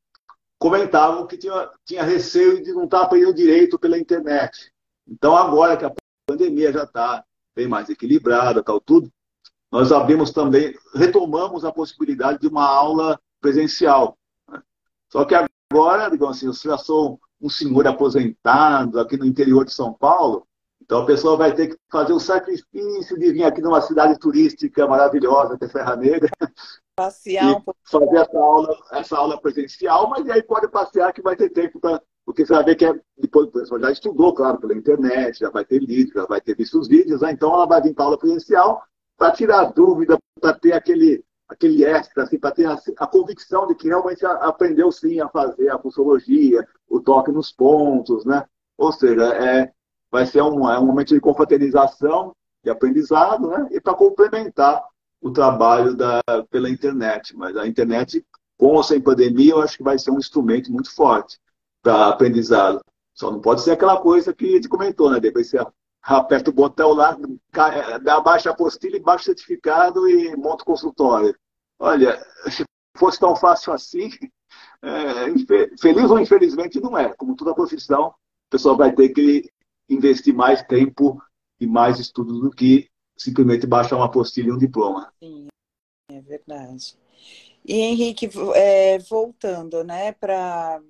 [0.59, 4.73] comentavam que tinha, tinha receio de não estar aprendendo direito pela internet.
[5.07, 5.93] Então agora que a
[6.27, 9.11] pandemia já está bem mais equilibrada, tal tudo,
[9.71, 14.17] nós abrimos também, retomamos a possibilidade de uma aula presencial.
[14.49, 14.63] Né?
[15.11, 15.48] Só que agora,
[16.11, 20.47] digamos assim, eu já sou um senhor aposentado aqui no interior de São Paulo,
[20.83, 24.87] então a pessoa vai ter que fazer o sacrifício de vir aqui numa cidade turística
[24.87, 26.31] maravilhosa, que é Serra Negra,
[26.97, 27.79] passear um pouco.
[27.85, 32.03] fazer essa aula, essa aula presencial, mas aí pode passear que vai ter tempo para.
[32.25, 35.49] Porque você vai ver que é, depois a pessoa já estudou, claro, pela internet, já
[35.49, 37.33] vai ter lido, já vai ter visto os vídeos, né?
[37.33, 38.83] então ela vai vir para aula presencial
[39.17, 43.75] para tirar dúvida, para ter aquele, aquele extra, assim, para ter a, a, convicção de
[43.75, 48.45] que realmente aprendeu sim a fazer a psicologia, o toque nos pontos, né?
[48.77, 49.73] Ou seja, é,
[50.11, 53.69] vai ser um, é um momento de confraternização, de aprendizado, né?
[53.71, 54.85] E para complementar
[55.21, 57.35] o trabalho da, pela internet.
[57.37, 58.25] Mas a internet,
[58.57, 61.39] com ou sem pandemia, eu acho que vai ser um instrumento muito forte
[61.83, 62.81] para aprendizado.
[63.15, 65.19] Só não pode ser aquela coisa que a gente comentou, né?
[65.19, 65.59] Depois você
[66.17, 67.17] aperta o botão lá,
[68.25, 71.37] baixa apostila e baixa certificado e monta o consultório.
[71.79, 72.19] Olha,
[72.51, 72.65] se
[72.97, 74.09] fosse tão fácil assim,
[74.83, 77.15] é, feliz ou infelizmente não é.
[77.15, 78.15] Como toda profissão, a
[78.51, 79.51] pessoa vai ter que
[79.89, 81.23] investir mais tempo
[81.61, 85.13] e mais estudos do que simplesmente baixar uma apostila e um diploma.
[85.19, 85.49] Sim,
[86.11, 86.97] é verdade.
[87.65, 90.81] E Henrique, é, voltando né, para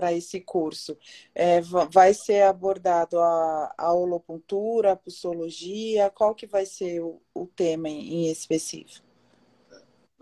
[0.00, 0.96] para esse curso?
[1.34, 6.08] É, vai ser abordado a, a holopuntura, a psicologia?
[6.08, 9.06] Qual que vai ser o, o tema em, em específico?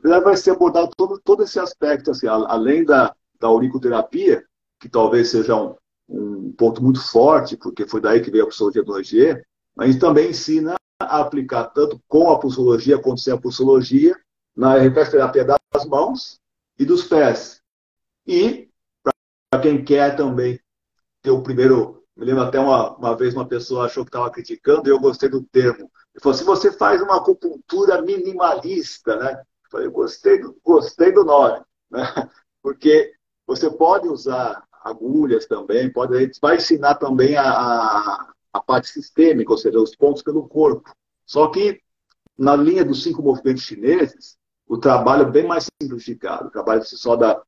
[0.03, 4.45] Vai ser abordado todo, todo esse aspecto, assim, além da, da auriculoterapia,
[4.81, 5.77] que talvez seja um,
[6.09, 9.41] um ponto muito forte, porque foi daí que veio a psicologia do RG,
[9.77, 14.17] mas também ensina a aplicar tanto com a psicologia quanto sem a psicologia
[14.57, 16.41] na reflexoterapia das mãos
[16.77, 17.61] e dos pés.
[18.27, 18.68] E
[19.61, 20.61] quem quer também
[21.23, 22.05] ter o primeiro.
[22.17, 25.29] Me lembro até uma, uma vez uma pessoa achou que estava criticando e eu gostei
[25.29, 25.91] do termo.
[26.15, 29.33] Ele falou: se você faz uma acupuntura minimalista, né?
[29.35, 32.03] Eu falei, gostei do, gostei do nome, né?
[32.63, 33.13] Porque
[33.47, 38.89] você pode usar agulhas também, pode, a gente vai ensinar também a, a, a parte
[38.89, 40.91] sistêmica, ou seja, os pontos pelo corpo.
[41.25, 41.81] Só que
[42.37, 46.49] na linha dos cinco movimentos chineses, o trabalho é bem mais simplificado.
[46.49, 47.43] O trabalho só da,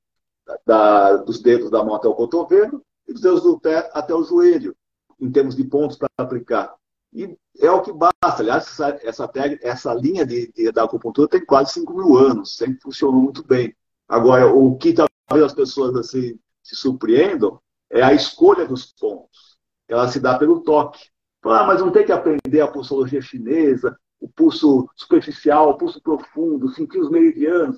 [0.66, 4.22] da, dos dedos da mão até o cotovelo e dos dedos do pé até o
[4.22, 4.76] joelho,
[5.20, 6.74] em termos de pontos para aplicar.
[7.12, 8.14] E é o que basta.
[8.22, 9.30] Aliás, essa, essa,
[9.62, 13.74] essa linha de, de, da acupuntura tem quase 5 mil anos, sempre funcionou muito bem.
[14.08, 17.60] Agora, o que talvez as pessoas assim, se surpreendam
[17.90, 19.58] é a escolha dos pontos.
[19.88, 21.10] Ela se dá pelo toque.
[21.42, 26.68] Ah, mas não tem que aprender a pulsologia chinesa, o pulso superficial, o pulso profundo,
[26.68, 27.76] sentir os meridianos.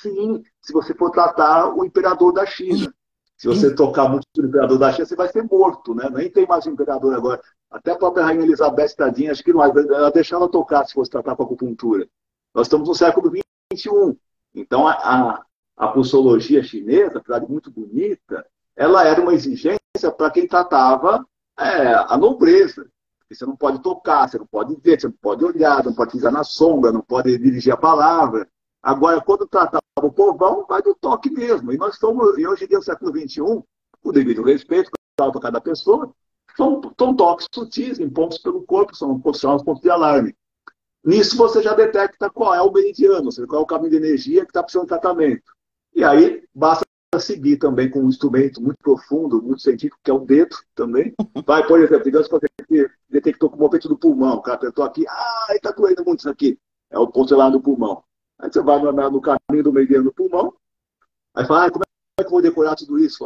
[0.00, 2.92] Sim, se você for tratar o imperador da China.
[3.36, 6.08] Se você tocar muito no imperador da China, você vai ser morto, né?
[6.10, 7.40] Nem tem mais imperador agora.
[7.70, 11.34] Até a própria Rainha Elizabeth, tadinha, acho que não, ela deixava tocar se fosse tratar
[11.34, 12.08] com acupuntura.
[12.54, 13.30] Nós estamos no século
[13.72, 14.16] XXI.
[14.54, 15.44] Então, a, a,
[15.76, 19.78] a pulsologia chinesa, apesar de muito bonita, ela era uma exigência
[20.16, 21.26] para quem tratava
[21.58, 22.88] é, a nobreza.
[23.30, 26.30] Você não pode tocar, você não pode ver, você não pode olhar, não pode pisar
[26.30, 28.48] na sombra, não pode dirigir a palavra.
[28.84, 31.72] Agora, quando tratava o povão, vai do toque mesmo.
[31.72, 35.58] E nós estamos, e hoje em dia, no século XXI, o devido respeito para cada
[35.58, 36.12] pessoa,
[36.54, 40.36] são, são toques sutis, em pontos pelo corpo, são posicionados pontos de alarme.
[41.02, 43.96] Nisso você já detecta qual é o meridiano, ou seja, qual é o caminho de
[43.96, 45.50] energia que está precisando de tratamento.
[45.94, 46.84] E aí basta
[47.18, 51.14] seguir também com um instrumento muito profundo, muito científico, que é o dedo também.
[51.46, 54.84] Vai, por exemplo, digamos que você detectou com o movimento do pulmão, o cara apertou
[54.84, 56.58] aqui, ah, está doendo muito isso aqui.
[56.90, 58.02] É o ponto lá no pulmão.
[58.44, 60.54] Aí você vai no, no caminho do mediano do pulmão,
[61.34, 63.24] aí fala, ah, como é que eu vou decorar tudo isso?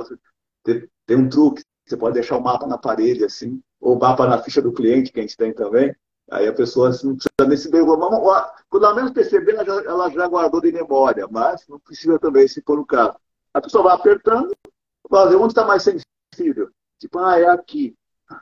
[0.62, 4.28] Tem, tem um truque, você pode deixar o mapa na parede, assim, ou o mapa
[4.28, 5.92] na ficha do cliente, que a gente tem também.
[6.30, 8.54] Aí a pessoa assim, não precisa nem se perguntar.
[8.70, 12.46] Quando ela menos perceber, ela já, ela já guardou de memória, mas não precisa também,
[12.46, 13.18] se for o caso.
[13.52, 14.54] A pessoa vai apertando,
[15.10, 16.70] vai ver onde está mais sensível.
[17.00, 17.96] Tipo, ah, é aqui.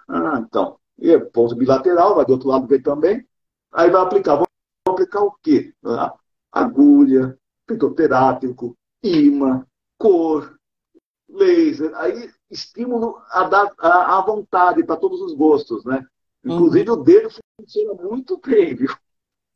[0.06, 0.78] Ah, então.
[0.98, 3.26] E é ponto bilateral, vai do outro lado ver também.
[3.72, 4.36] Aí vai aplicar.
[4.36, 4.46] Vou
[4.86, 5.72] aplicar o quê?
[5.82, 6.14] Ah,
[6.52, 9.64] agulha, fitoterápico, imã,
[9.98, 10.58] cor,
[11.28, 11.94] laser.
[11.96, 16.04] Aí estímulo a dar à vontade para todos os gostos, né?
[16.44, 17.00] Inclusive uhum.
[17.00, 17.28] o dedo
[17.60, 18.94] funciona muito bem, viu?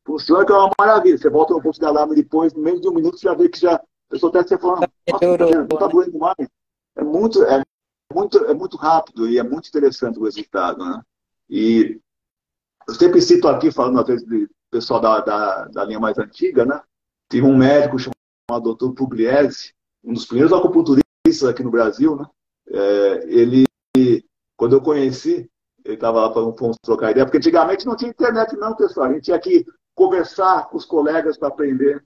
[0.05, 1.17] Funciona que é uma maravilha.
[1.17, 3.49] Você volta no ponto de alarme depois, no menos de um minuto, você já vê
[3.49, 3.75] que já.
[3.75, 6.49] A pessoa até você falando, nossa, não está doendo mais.
[6.97, 7.63] É muito, é,
[8.13, 11.01] muito, é muito rápido e é muito interessante o resultado, né?
[11.49, 12.01] E
[12.89, 16.65] eu sempre cito aqui, falando às vezes do pessoal da, da, da linha mais antiga,
[16.65, 16.81] né?
[17.29, 18.93] Tive um médico chamado Dr.
[18.95, 22.27] Pugliese, um dos primeiros acupunturistas aqui no Brasil, né?
[22.69, 23.65] É, ele,
[24.57, 25.51] quando eu conheci,
[25.85, 29.09] ele estava lá para um trocar ideia, porque antigamente não tinha internet, não, pessoal.
[29.09, 32.05] A gente tinha que conversar com os colegas para aprender,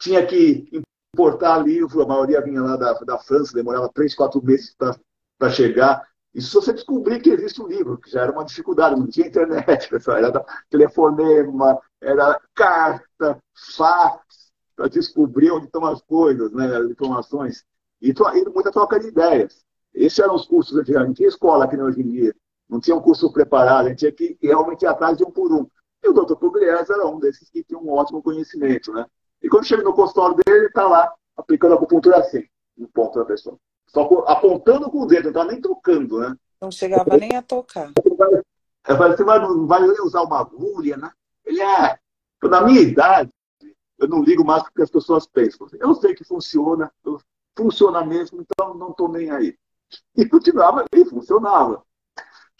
[0.00, 0.68] tinha que
[1.14, 6.06] importar livro, a maioria vinha lá da, da França, demorava três, quatro meses para chegar.
[6.34, 9.26] E se você descobrir que existe um livro, que já era uma dificuldade, não tinha
[9.26, 13.42] internet, pessoal, era telefonema, era carta,
[13.76, 17.64] fax, para descobrir onde estão as coisas, né, as informações.
[18.00, 19.64] E, e muita troca de ideias.
[19.94, 21.08] Esses eram os cursos antigamente.
[21.08, 22.34] Não tinha escola aqui hoje em dia.
[22.68, 25.52] Não tinha um curso preparado, a gente tinha que realmente ir atrás de um por
[25.52, 25.66] um.
[26.02, 29.06] E o doutor Pugliese era um desses que tinha um ótimo conhecimento, né?
[29.42, 32.44] E quando chega no consultório dele, ele está lá aplicando a acupuntura assim,
[32.76, 33.56] no ponto da pessoa.
[33.86, 36.36] Só apontando com o dedo, não está nem tocando, né?
[36.60, 37.92] Não chegava nem a tocar.
[37.96, 41.10] Você vai, vai usar uma agulha, né?
[41.46, 41.98] Ele é.
[42.42, 43.30] Na minha idade,
[43.98, 45.66] eu não ligo mais porque as pessoas pensam.
[45.74, 46.92] Eu sei que funciona,
[47.56, 49.56] funciona mesmo, então não estou nem aí.
[50.16, 51.82] E continuava e funcionava.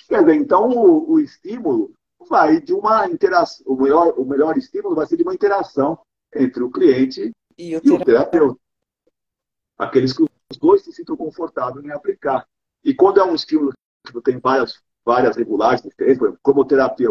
[0.08, 1.92] Quer dizer, então o, o estímulo
[2.28, 5.98] vai de uma interação, o melhor, o melhor estímulo vai ser de uma interação
[6.34, 8.60] entre o cliente e o, e o terapeuta.
[9.76, 12.46] Aqueles que os dois se sintam confortáveis em aplicar.
[12.84, 13.72] E quando é um estímulo
[14.06, 15.62] que tem várias, várias por
[16.00, 17.08] exemplo, cromoterapia,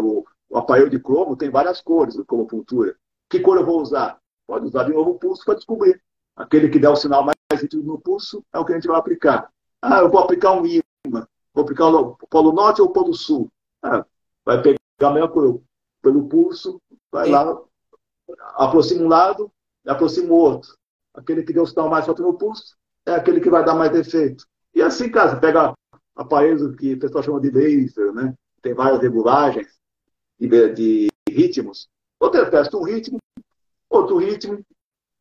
[0.48, 2.96] o, aparelho de cromo tem várias cores, como puntura.
[3.28, 4.18] Que cor eu vou usar?
[4.46, 6.00] Pode usar de novo o pulso para descobrir.
[6.36, 8.98] Aquele que der o sinal mais nítido no pulso é o que a gente vai
[8.98, 9.50] aplicar.
[9.80, 11.26] Ah, eu vou aplicar um imã.
[11.52, 13.50] Vou aplicar o Polo Norte ou o Polo Sul?
[13.82, 14.04] Ah,
[14.44, 15.60] vai pegar a mesma coisa
[16.02, 16.80] pelo pulso,
[17.10, 17.60] vai lá,
[18.54, 19.50] aproxima um lado
[19.84, 20.76] e aproxima o outro.
[21.14, 23.90] Aquele que deu o sinal mais forte no pulso é aquele que vai dar mais
[23.90, 24.46] defeito.
[24.74, 25.74] E assim, cara, você pega
[26.14, 28.34] aparelhos que o pessoal chama de laser, né?
[28.62, 29.76] Tem várias regulagens
[30.38, 31.88] de, de ritmos.
[32.20, 33.18] Você testa um ritmo,
[33.90, 34.64] outro ritmo,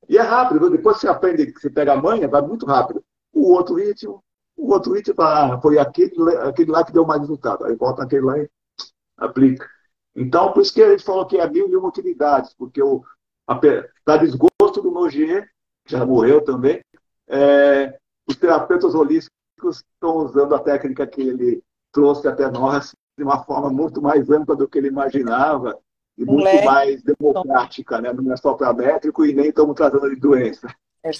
[0.08, 0.70] e é rápido.
[0.70, 3.04] Depois você aprende você pega a manha, vai muito rápido.
[3.34, 4.24] O outro ritmo,
[4.56, 7.66] o outro item ah, foi aquele, aquele lá que deu mais resultado.
[7.66, 8.50] Aí volta aquele lá e
[9.18, 9.70] aplica.
[10.16, 13.04] Então, por isso que a gente falou que é mil e uma utilidades, porque o,
[13.46, 15.50] para desgosto do Nogier,
[15.86, 16.82] que já morreu também,
[17.28, 17.98] é,
[18.28, 23.70] os terapeutas holísticos estão usando a técnica que ele trouxe até nós de uma forma
[23.70, 25.80] muito mais ampla do que ele imaginava
[26.18, 26.66] e um muito leque.
[26.66, 28.12] mais democrática, né?
[28.14, 30.68] não é só para métrico e nem estamos tratando de doença.
[31.04, 31.12] É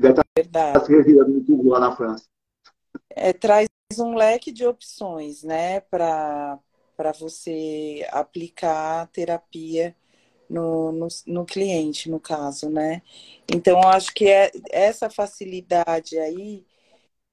[0.00, 0.78] verdade.
[0.78, 2.24] Está se revirando lá na França.
[3.10, 5.80] É, traz um leque de opções né?
[5.80, 6.58] para
[7.18, 9.94] você aplicar terapia
[10.48, 13.02] no, no, no, cliente, no caso, né?
[13.52, 16.66] Então, acho que é essa facilidade aí,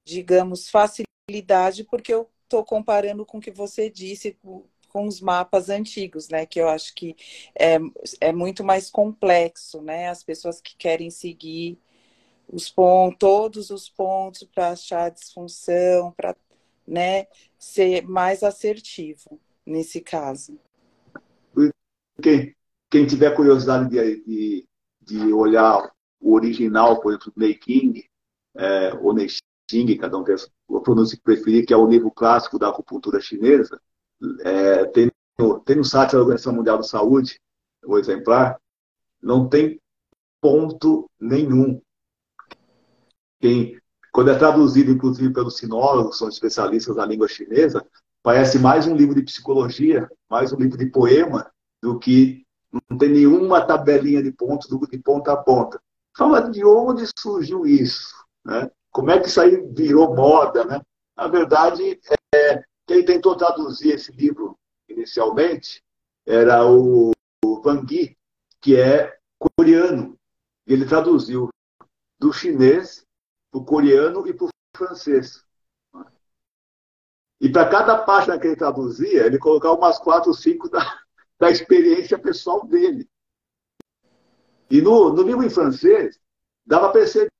[0.04, 6.28] digamos, facilidade, porque eu estou comparando com o que você disse, com, os mapas antigos,
[6.28, 6.44] né?
[6.44, 7.16] Que eu acho que
[7.58, 7.78] é,
[8.20, 10.08] é muito mais complexo, né?
[10.10, 11.78] As pessoas que querem seguir
[12.46, 16.36] os pontos, todos os pontos para achar disfunção, para
[16.86, 17.26] né,
[17.58, 20.58] ser mais assertivo nesse caso.
[22.22, 22.54] Quem,
[22.90, 24.68] quem tiver curiosidade de, de,
[25.00, 28.04] de olhar o original, por exemplo, do Ney King,
[28.54, 29.28] é, ou Ney
[29.70, 30.38] Xing, cada um tem a
[30.80, 33.80] pronúncia que preferir, que é o livro clássico da acupuntura chinesa,
[34.40, 37.40] é, tem, no, tem no site da Organização Mundial da Saúde,
[37.84, 38.58] o exemplar,
[39.20, 39.80] não tem
[40.40, 41.80] ponto nenhum.
[43.40, 43.80] Quem,
[44.12, 47.84] quando é traduzido, inclusive, pelos sinólogos, são especialistas na língua chinesa,
[48.22, 51.50] parece mais um livro de psicologia, mais um livro de poema,
[51.82, 52.46] do que
[52.90, 55.80] não tem nenhuma tabelinha de pontos de ponta a ponta.
[56.16, 58.70] Fala de onde surgiu isso, né?
[58.92, 60.80] Como é que isso aí virou moda, né?
[61.16, 61.98] Na verdade,
[62.34, 65.82] é, quem tentou traduzir esse livro inicialmente
[66.26, 68.16] era o, o Gui,
[68.60, 70.16] que é coreano.
[70.66, 71.48] Ele traduziu
[72.20, 73.04] do chinês
[73.50, 75.42] para o coreano e para o francês.
[77.40, 80.80] E para cada página que ele traduzia, ele colocava umas quatro, cinco da,
[81.40, 83.08] da experiência pessoal dele.
[84.70, 86.20] E no, no livro em francês,
[86.64, 87.32] dava para perceber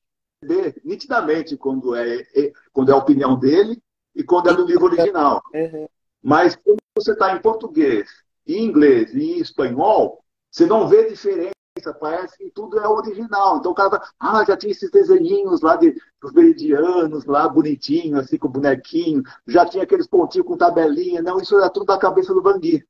[0.85, 3.81] nitidamente quando é, é, quando é a opinião dele
[4.14, 5.42] e quando é do livro original.
[5.55, 5.88] Uhum.
[6.22, 8.09] Mas quando você está em português,
[8.46, 11.52] em inglês e em espanhol, você não vê diferença,
[11.98, 13.59] parece que tudo é original.
[13.59, 18.18] Então o cara fala, ah, já tinha esses desenhinhos lá de, dos meridianos, lá bonitinho,
[18.18, 21.22] assim, com bonequinho, já tinha aqueles pontinhos com tabelinha.
[21.22, 22.85] Não, isso era tudo da cabeça do Bangui.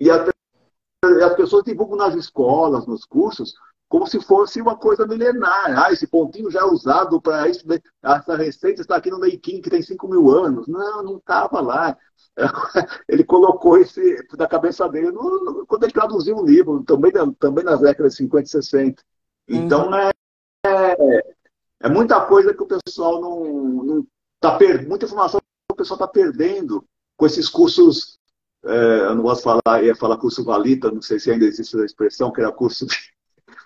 [0.00, 3.54] E as pessoas divulgam nas escolas, nos cursos,
[3.92, 5.84] como se fosse uma coisa milenar.
[5.84, 7.68] Ah, esse pontinho já é usado para isso.
[7.68, 7.78] Né?
[8.02, 10.66] Essa receita está aqui no Neikin, que tem 5 mil anos.
[10.66, 11.94] Não, não estava lá.
[13.06, 14.00] Ele colocou isso
[14.34, 18.18] da cabeça dele no, no, quando ele traduziu o livro, também, também nas décadas de
[18.20, 19.02] 50 e 60.
[19.46, 19.94] Então, uhum.
[19.94, 20.10] é,
[20.64, 21.34] é,
[21.82, 24.06] é, muita coisa que o pessoal não, não
[24.40, 26.82] tá perdendo, muita informação que o pessoal está perdendo
[27.14, 28.18] com esses cursos.
[28.64, 31.76] É, eu não gosto de falar, ia falar curso valita, não sei se ainda existe
[31.76, 33.12] essa expressão, que era curso de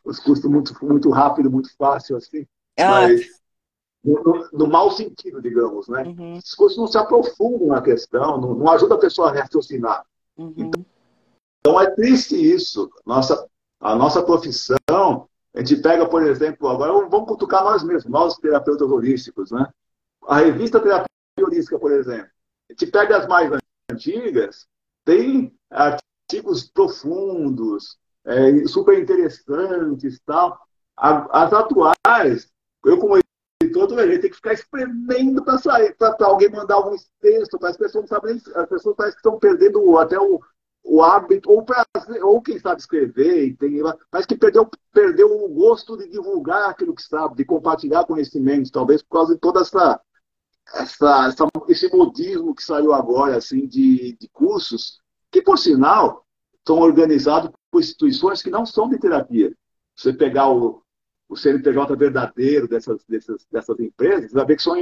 [0.05, 2.46] os custos muito, muito rápido, muito fácil, assim.
[2.79, 3.03] Ah.
[3.03, 3.27] Mas
[4.05, 6.03] no, no, mau sentido, digamos, né?
[6.05, 6.35] Uhum.
[6.35, 10.05] Os custos não se aprofundam na questão, não, não ajuda a pessoa a raciocinar.
[10.37, 10.55] Uhum.
[10.57, 10.87] Então,
[11.61, 12.88] então, é triste isso.
[13.05, 13.49] Nossa,
[13.81, 18.88] a nossa profissão, a gente pega, por exemplo, agora vamos cutucar nós mesmos, nós terapeutas
[18.88, 19.66] holísticos, né?
[20.29, 21.07] A revista Terapia
[21.40, 22.31] Holística, por exemplo,
[22.68, 23.51] a gente pega as mais
[23.90, 24.68] antigas,
[25.05, 30.61] tem artigos profundos, é, super interessantes tal.
[30.97, 32.51] As atuais,
[32.85, 33.19] eu como
[33.62, 37.77] editor, a tem que ficar espremendo para sair, para alguém mandar algum texto, para as
[37.77, 40.41] pessoas não sabem, as pessoas parecem que estão perdendo até o,
[40.85, 41.85] o hábito, ou, pra,
[42.23, 47.03] ou quem sabe escrever, tem, mas que perdeu, perdeu o gosto de divulgar aquilo que
[47.03, 50.01] sabe, de compartilhar conhecimentos, talvez por causa de toda essa,
[50.75, 55.01] essa, essa esse modismo que saiu agora, assim, de, de cursos,
[55.31, 56.26] que por sinal
[56.67, 59.53] são organizados por instituições que não são de terapia.
[59.95, 60.83] Você pegar o,
[61.29, 64.75] o CNPJ verdadeiro dessas, dessas, dessas empresas, você vai ver que são,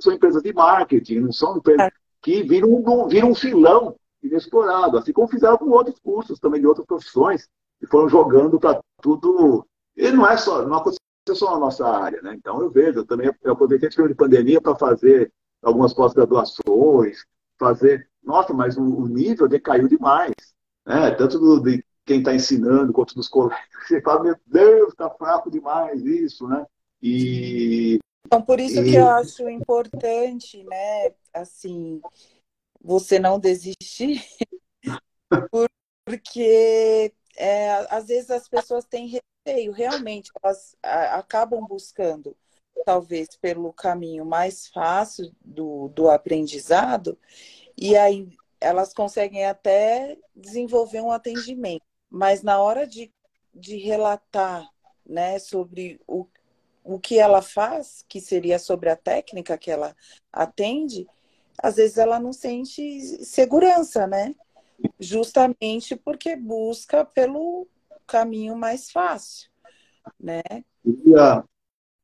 [0.00, 1.90] são empresas de marketing, não são empresas
[2.22, 6.86] que viram, viram um filão inexplorado, assim como fizeram com outros cursos também de outras
[6.86, 9.66] profissões, que foram jogando para tudo.
[9.96, 11.00] E não é só, não aconteceu
[11.34, 12.34] só na nossa área, né?
[12.34, 15.32] Então eu vejo, eu também eu aproveitei esse período de pandemia para fazer
[15.62, 17.24] algumas pós-graduações,
[17.58, 18.08] fazer.
[18.22, 20.55] Nossa, mas o, o nível decaiu demais.
[20.86, 21.10] Né?
[21.12, 23.58] Tanto do, de quem está ensinando, quanto dos colegas.
[23.88, 26.64] Você fala, meu Deus, está fraco demais isso, né?
[27.02, 27.98] E.
[28.26, 28.90] Então, por isso e...
[28.90, 32.00] que eu acho importante, né, assim,
[32.80, 34.24] você não desistir,
[36.04, 42.36] porque é, às vezes as pessoas têm receio, realmente, elas acabam buscando
[42.84, 47.16] talvez pelo caminho mais fácil do, do aprendizado,
[47.76, 48.28] e aí
[48.60, 51.84] elas conseguem até desenvolver um atendimento.
[52.10, 53.12] Mas na hora de,
[53.54, 54.66] de relatar
[55.04, 56.26] né, sobre o,
[56.82, 59.94] o que ela faz, que seria sobre a técnica que ela
[60.32, 61.06] atende,
[61.62, 64.34] às vezes ela não sente segurança, né?
[65.00, 67.66] Justamente porque busca pelo
[68.06, 69.50] caminho mais fácil,
[70.20, 70.42] né?
[70.84, 71.44] E a,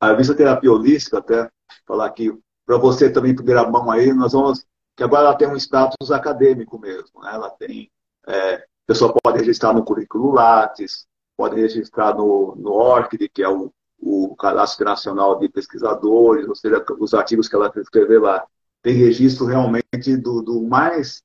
[0.01, 1.51] a terapia holística, até
[1.87, 2.33] falar aqui,
[2.67, 4.65] para você também, primeira mão aí, nós vamos,
[5.03, 7.33] que agora ela tem um status acadêmico mesmo, né?
[7.35, 7.91] Ela tem,
[8.29, 13.49] é, a pessoa pode registrar no currículo Lattes, pode registrar no, no ORCID, que é
[13.49, 18.47] o, o Cadastro Nacional de Pesquisadores, ou seja, os artigos que ela escrever lá.
[18.81, 21.21] Tem registro realmente do, do mais,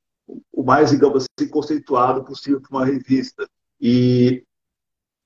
[0.51, 3.47] o mais, digamos assim, conceituado possível para uma revista.
[3.79, 4.43] E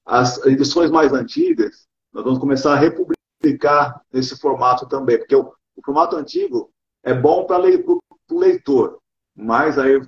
[0.05, 5.81] as edições mais antigas, nós vamos começar a republicar nesse formato também, porque o, o
[5.85, 6.69] formato antigo
[7.01, 7.57] é bom para
[8.35, 8.99] o leitor,
[9.35, 10.01] mas aí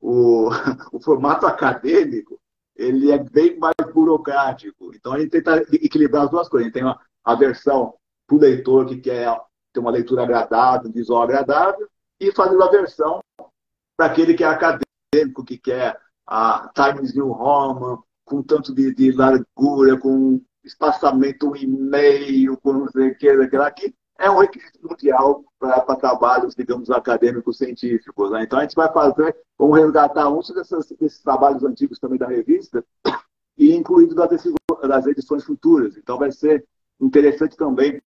[0.00, 0.48] o,
[0.92, 2.40] o formato acadêmico
[2.76, 4.94] ele é bem mais burocrático.
[4.94, 6.66] Então a gente tenta equilibrar as duas coisas.
[6.66, 6.94] A gente tem
[7.24, 7.94] a versão
[8.26, 9.36] para o leitor que quer
[9.72, 11.88] ter uma leitura agradável, visual agradável,
[12.20, 13.20] e fazendo a versão
[13.96, 19.10] para aquele que é acadêmico, que quer a Times New Roman, com tanto de, de
[19.12, 25.44] largura, com espaçamento um e-mail, com não sei o que, aqui, é um requisito mundial
[25.58, 28.30] para trabalhos, digamos, acadêmicos científicos.
[28.30, 28.42] Né?
[28.42, 32.84] Então a gente vai fazer, vamos resgatar um desses, desses trabalhos antigos também da revista
[33.56, 34.30] e incluído das,
[34.82, 35.96] das edições futuras.
[35.96, 36.66] Então vai ser
[37.00, 38.02] interessante também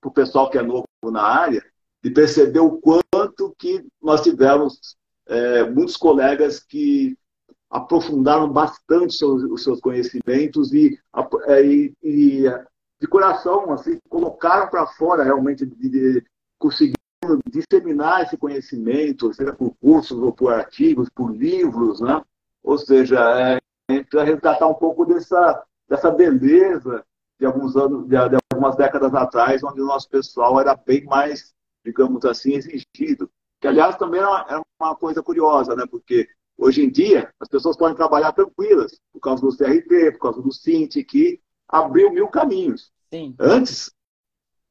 [0.00, 1.64] para o pessoal que é novo na área
[2.02, 4.96] de perceber o quanto que nós tivemos
[5.26, 7.16] é, muitos colegas que
[7.70, 10.98] aprofundaram bastante os seus conhecimentos e,
[11.46, 12.44] é, e, e
[13.04, 16.24] de coração, assim, colocaram para fora realmente, de, de,
[17.50, 22.22] disseminar esse conhecimento, seja por cursos ou por artigos, por livros, né?
[22.62, 23.20] Ou seja,
[23.90, 27.04] é, para resgatar um pouco dessa, dessa beleza
[27.38, 31.52] de alguns anos, de, de, algumas décadas atrás, onde o nosso pessoal era bem mais,
[31.84, 33.30] digamos assim, exigido.
[33.60, 35.84] Que, aliás, também era uma, coisa curiosa, né?
[35.90, 36.26] Porque
[36.56, 40.50] hoje em dia as pessoas podem trabalhar tranquilas, por causa do CRT, por causa do
[40.50, 41.38] SINT, que
[41.68, 42.93] abriu mil caminhos.
[43.12, 43.34] Sim.
[43.38, 43.92] Antes,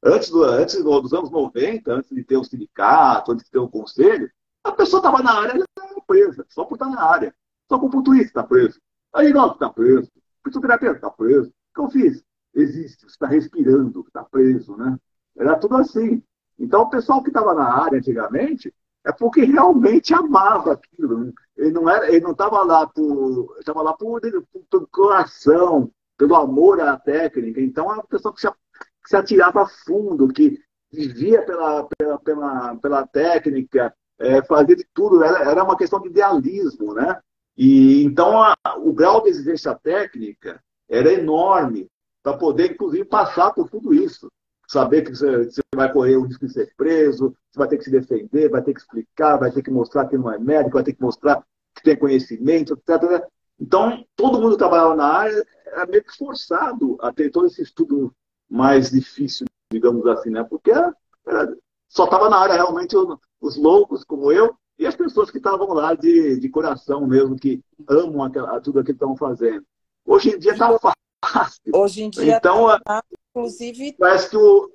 [0.02, 3.68] antes, do, antes dos anos 90, antes de ter o sindicato, antes de ter o
[3.68, 4.30] conselho,
[4.62, 7.34] a pessoa estava na área, ela estava presa, só por estar na área.
[7.68, 8.80] Só por pontuísta está preso.
[9.12, 10.10] Aí não, está preso.
[10.44, 11.48] Fisioterapeuta está preso.
[11.48, 12.22] O que eu fiz?
[12.54, 14.98] Existe, está respirando, está preso, né?
[15.36, 16.22] Era tudo assim.
[16.58, 18.72] Então, o pessoal que estava na área antigamente
[19.04, 21.24] é porque realmente amava aquilo.
[21.24, 21.32] Né?
[21.56, 26.34] Ele não era, ele não estava lá por, estava lá por, por, por coração, pelo
[26.34, 27.60] amor à técnica.
[27.60, 30.58] Então, é uma pessoa que se, que se atirava a fundo, que
[30.92, 35.22] vivia pela, pela, pela, pela técnica, é, fazia de tudo.
[35.22, 37.20] Era, era uma questão de idealismo, né?
[37.56, 41.88] E, então, a, o grau de exigência técnica era enorme
[42.22, 44.28] para poder, inclusive, passar por tudo isso.
[44.66, 47.84] Saber que você, você, vai correr o risco de ser preso, você vai ter que
[47.84, 50.82] se defender, vai ter que explicar, vai ter que mostrar que não é médico, vai
[50.82, 51.44] ter que mostrar
[51.74, 53.26] que tem conhecimento, etc.
[53.58, 57.62] Então, todo mundo que trabalhava na área era meio que forçado a ter todo esse
[57.62, 58.14] estudo
[58.48, 60.44] mais difícil, digamos assim, né?
[60.44, 60.94] Porque era,
[61.26, 61.56] era,
[61.88, 65.68] só estava na área realmente os, os, loucos, como eu, e as pessoas que estavam
[65.72, 69.64] lá de, de coração mesmo, que amam aquela, tudo aquilo que estão fazendo.
[70.04, 71.62] Hoje em dia está fácil.
[71.72, 73.96] Hoje em dia, então, tá, inclusive.
[73.98, 74.70] Parece que, o,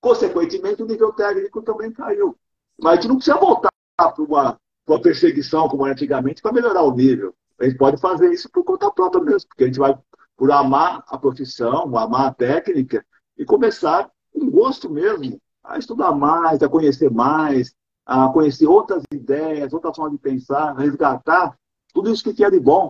[0.00, 2.36] consequentemente, o nível técnico também caiu.
[2.78, 6.94] Mas a gente não precisa voltar para uma, uma perseguição como antigamente para melhorar o
[6.94, 7.34] nível.
[7.60, 9.96] A gente pode fazer isso por conta própria mesmo, porque a gente vai
[10.36, 13.04] por amar a profissão, amar a técnica
[13.36, 17.74] e começar com gosto mesmo a estudar mais, a conhecer mais,
[18.06, 21.58] a conhecer outras ideias, outras formas de pensar, resgatar
[21.92, 22.88] tudo isso que tinha de bom,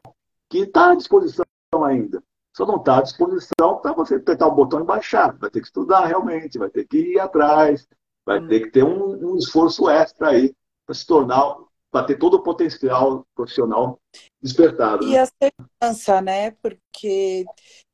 [0.48, 1.44] que está à disposição
[1.84, 2.22] ainda.
[2.54, 5.36] Só não está à disposição para você apertar o botão e baixar.
[5.38, 7.88] Vai ter que estudar realmente, vai ter que ir atrás,
[8.26, 10.54] vai ter que ter um, um esforço extra aí
[10.84, 11.56] para se tornar
[11.90, 13.98] para ter todo o potencial profissional
[14.42, 15.04] despertado.
[15.04, 15.20] E né?
[15.20, 16.50] a segurança, né?
[16.62, 17.44] Porque,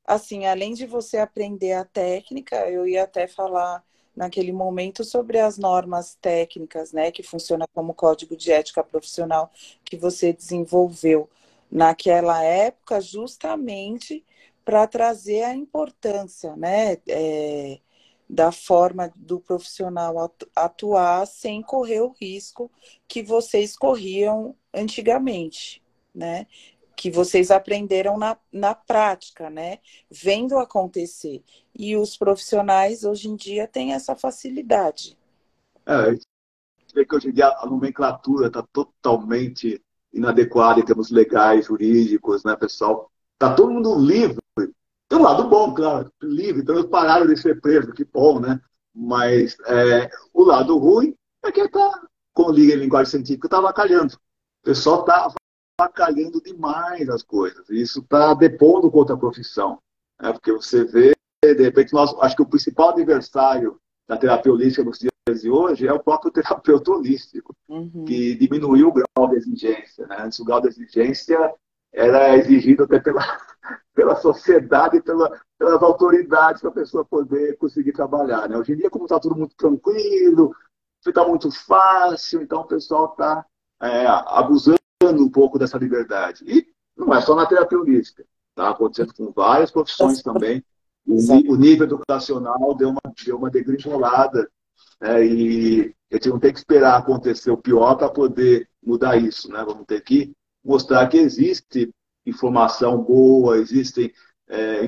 [0.07, 3.83] assim, além de você aprender a técnica, eu ia até falar
[4.15, 7.11] naquele momento sobre as normas técnicas, né?
[7.11, 9.51] Que funciona como código de ética profissional
[9.85, 11.29] que você desenvolveu
[11.71, 14.25] naquela época, justamente
[14.65, 16.99] para trazer a importância, né?
[17.09, 17.81] É,
[18.29, 22.71] da forma do profissional atuar sem correr o risco
[23.07, 25.84] que vocês corriam antigamente,
[26.15, 26.47] né?
[26.97, 29.79] que vocês aprenderam na, na prática, né?
[30.11, 31.43] Vendo acontecer.
[31.75, 35.19] E os profissionais hoje em dia têm essa facilidade.
[35.87, 36.13] É,
[36.95, 42.55] vê que hoje em dia a nomenclatura está totalmente inadequada em termos legais, jurídicos, né,
[42.57, 43.11] pessoal?
[43.35, 44.39] Está todo mundo livre.
[45.09, 48.61] Tem um lado bom, claro, livre, então eles pararam de ser presos, que bom, né?
[48.95, 52.01] Mas é, o lado ruim é que está,
[52.33, 54.15] com liga em linguagem científica, está avacalhando.
[54.15, 55.35] O pessoal está
[55.79, 57.69] avacalhando demais as coisas.
[57.69, 59.79] Isso está depondo contra a profissão.
[60.21, 60.33] Né?
[60.33, 64.99] Porque você vê, de repente, nós, acho que o principal adversário da terapia holística nos
[64.99, 68.05] dias de hoje é o próprio terapeuta holístico, uhum.
[68.05, 70.07] que diminuiu o grau de exigência.
[70.07, 70.17] Né?
[70.21, 71.53] Antes o grau de exigência
[71.93, 73.23] era exigido até pela,
[73.95, 78.49] pela sociedade, pela, pelas autoridades para a pessoa poder conseguir trabalhar.
[78.49, 78.57] Né?
[78.57, 80.55] Hoje em dia, como está tudo muito tranquilo,
[81.03, 83.45] fica muito fácil, então o pessoal está
[83.81, 86.45] é, abusando um pouco dessa liberdade.
[86.47, 90.65] E não é só na terapia holística, está acontecendo com várias profissões também.
[91.07, 94.49] O, o nível educacional deu uma, deu uma degringolada
[95.01, 95.27] né?
[95.27, 99.51] e a gente não tem que esperar acontecer o pior para poder mudar isso.
[99.51, 99.63] Né?
[99.67, 100.33] Vamos ter que
[100.65, 101.93] mostrar que existe
[102.25, 104.13] informação boa, existem
[104.49, 104.87] é,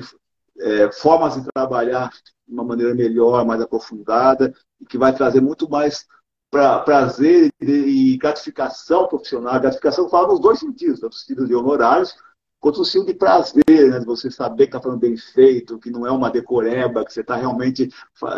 [0.59, 5.69] é, formas de trabalhar de uma maneira melhor, mais aprofundada, e que vai trazer muito
[5.69, 6.05] mais
[6.51, 9.59] pra, prazer e gratificação profissional.
[9.59, 12.15] Gratificação fala nos dois sentidos, tanto no sentido de honorários,
[12.59, 13.99] quanto no sentido de prazer, né?
[13.99, 17.21] de você saber que está falando bem feito, que não é uma decoreba, que você
[17.21, 17.89] está realmente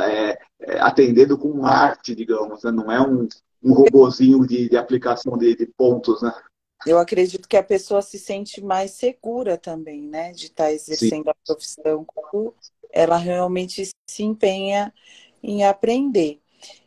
[0.01, 2.71] é, é, atendendo com arte, digamos, né?
[2.71, 3.27] não é um,
[3.63, 6.33] um robozinho de, de aplicação de, de pontos, né?
[6.85, 10.31] Eu acredito que a pessoa se sente mais segura também, né?
[10.31, 11.29] De estar tá exercendo Sim.
[11.29, 12.53] a profissão quando
[12.89, 14.93] ela realmente se empenha
[15.43, 16.39] em aprender.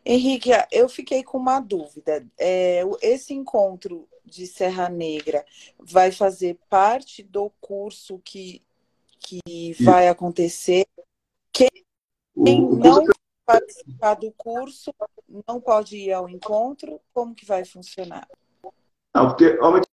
[0.05, 2.25] Henrique, eu fiquei com uma dúvida.
[2.37, 5.45] É, esse encontro de Serra Negra
[5.79, 8.61] vai fazer parte do curso que,
[9.19, 10.85] que vai acontecer?
[11.51, 11.69] Quem,
[12.43, 13.05] quem não
[13.45, 14.93] participar do curso
[15.47, 16.99] não pode ir ao encontro?
[17.13, 18.27] Como que vai funcionar?
[19.13, 19.87] Não, porque realmente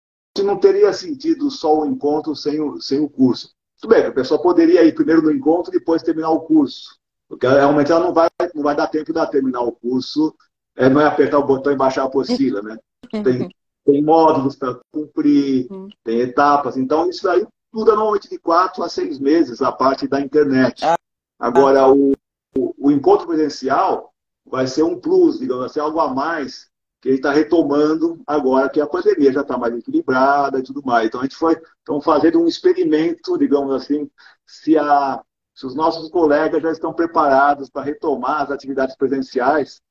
[0.44, 3.56] não teria sentido só o encontro sem o, sem o curso.
[3.80, 7.00] Tudo bem, a pessoa poderia ir primeiro no encontro e depois terminar o curso.
[7.28, 10.36] Porque realmente ela não vai, não vai dar tempo de terminar o curso,
[10.76, 12.78] é, não é apertar o botão e baixar a apostila, né?
[13.24, 13.50] Tem,
[13.86, 15.88] tem módulos para cumprir, uhum.
[16.04, 16.76] tem etapas.
[16.76, 20.84] Então, isso aí tudo normalmente de quatro a seis meses, a parte da internet.
[20.84, 20.98] Ah.
[21.40, 22.12] Agora, o,
[22.58, 24.12] o, o encontro presencial
[24.46, 26.68] vai ser um plus, digamos assim, algo a mais
[27.00, 31.08] que ele está retomando agora que a pandemia já está mais equilibrada e tudo mais.
[31.08, 34.10] Então a gente foi estão fazendo um experimento, digamos assim,
[34.46, 35.22] se, a,
[35.58, 39.82] se os nossos colegas já estão preparados para retomar as atividades presenciais.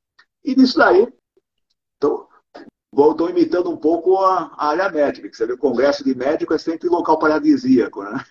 [0.45, 1.13] E nisso daí,
[1.93, 2.29] estou
[3.29, 6.59] imitando um pouco a, a, área médica, que você vê, o congresso de médico é
[6.59, 8.25] sempre local paradisíaco, né?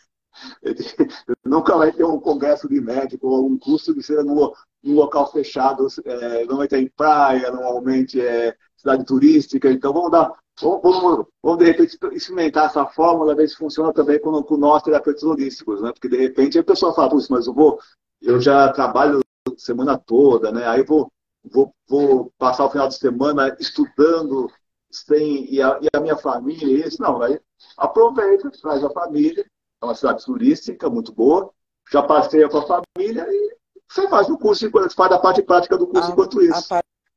[1.43, 5.29] Nunca vai ter um congresso de médico ou um curso que seja num, num local
[5.29, 8.55] fechado, é, normalmente é em praia, normalmente é
[8.85, 9.71] cidade turística.
[9.71, 10.31] Então vamos dar,
[10.61, 14.83] vamos, vamos, vamos de repente experimentar essa fórmula, ver se funciona também com, com nós
[14.83, 15.91] terapeutas holísticos, né?
[15.91, 17.79] Porque de repente a pessoa fala, mas eu vou,
[18.21, 19.21] eu já trabalho
[19.57, 20.67] semana toda, né?
[20.67, 21.11] Aí vou,
[21.43, 24.49] vou, vou passar o final de semana estudando
[24.91, 27.39] sem, e, a, e a minha família, isso, não, aí
[27.77, 29.45] aproveita, traz a família,
[29.81, 31.51] é uma cidade turística muito boa,
[31.91, 33.55] já passeia com a família e
[33.87, 36.69] você faz o curso, faz a parte prática do curso a, enquanto isso.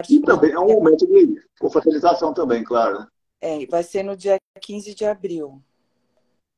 [0.09, 3.01] E também é um momento de confraternização também, claro.
[3.01, 3.07] Né?
[3.40, 5.61] É, vai ser no dia 15 de abril.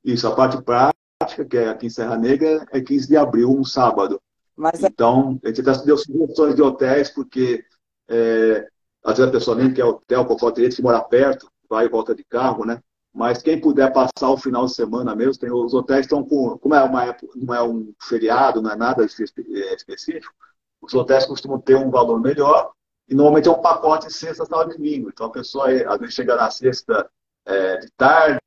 [0.05, 3.65] Isso, a parte prática, que é aqui em Serra Negra, é 15 de abril, um
[3.65, 4.21] sábado.
[4.55, 7.65] Mas, então, a gente até deu sugestões de hotéis, porque
[8.09, 8.69] é,
[9.03, 12.15] às vezes a pessoa nem quer hotel, qualquer tem que mora perto, vai e volta
[12.15, 12.79] de carro, né?
[13.13, 16.59] Mas quem puder passar o final de semana mesmo, tem, os hotéis estão com.
[16.59, 20.35] Como é uma época, não é um feriado, não é nada é, específico,
[20.81, 22.73] os hotéis costumam ter um valor melhor
[23.11, 25.11] e normalmente é um pacote sexta, sábado e domingo.
[25.13, 27.11] Então a pessoa às vezes chega na sexta
[27.45, 28.41] é, de tarde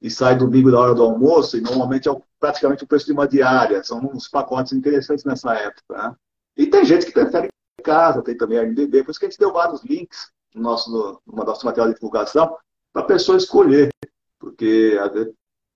[0.00, 3.28] e sai domingo da hora do almoço, e normalmente é praticamente o preço de uma
[3.28, 3.84] diária.
[3.84, 5.96] São uns pacotes interessantes nessa época.
[5.96, 6.16] Né?
[6.56, 7.48] E tem gente que prefere
[7.84, 10.90] casa, tem também a MDB, por isso que a gente deu vários links no nosso,
[10.90, 12.56] no, no nosso material de divulgação
[12.92, 13.90] para a pessoa escolher,
[14.38, 14.96] porque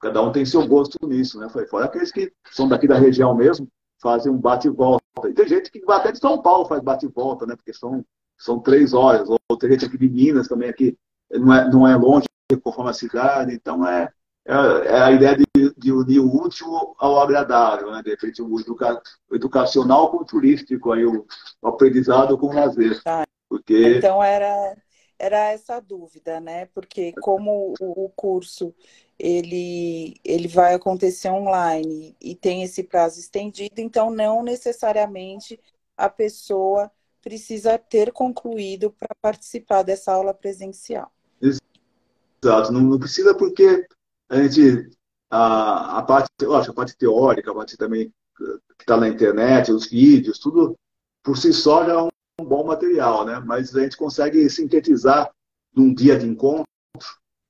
[0.00, 1.48] cada um tem seu gosto nisso, né?
[1.68, 3.68] Fora aqueles que são daqui da região mesmo,
[4.02, 7.46] fazem um bate e tem gente que até de São Paulo faz bate e volta,
[7.46, 7.54] né?
[7.54, 8.04] Porque são,
[8.36, 9.28] são três horas.
[9.28, 10.98] Ou tem gente aqui de Minas também, aqui
[11.30, 12.26] não é, não é longe
[12.62, 13.54] conforme a cidade.
[13.54, 14.10] Então é,
[14.46, 14.54] é,
[14.86, 18.02] é a ideia de, de, unir o útil ao agradável, né?
[18.02, 19.00] De repente o, educa,
[19.30, 21.24] o educacional com o turístico, aí o,
[21.62, 23.00] o aprendizado com o lazer.
[23.02, 23.24] Tá.
[23.48, 23.98] Porque...
[23.98, 24.74] Então era
[25.22, 26.66] era essa dúvida, né?
[26.74, 28.74] Porque como o, curso
[29.22, 35.60] ele, ele vai acontecer online e tem esse prazo estendido, então não necessariamente
[35.96, 36.90] a pessoa
[37.22, 41.08] precisa ter concluído para participar dessa aula presencial.
[41.40, 43.86] Exato, não, não precisa porque
[44.28, 44.90] a gente
[45.30, 49.88] a, a parte, lógico, a parte teórica, a parte também que está na internet, os
[49.88, 50.76] vídeos, tudo
[51.22, 52.02] por si só já é
[52.40, 53.38] um bom material, né?
[53.38, 55.30] Mas a gente consegue sintetizar
[55.72, 56.64] num dia de encontro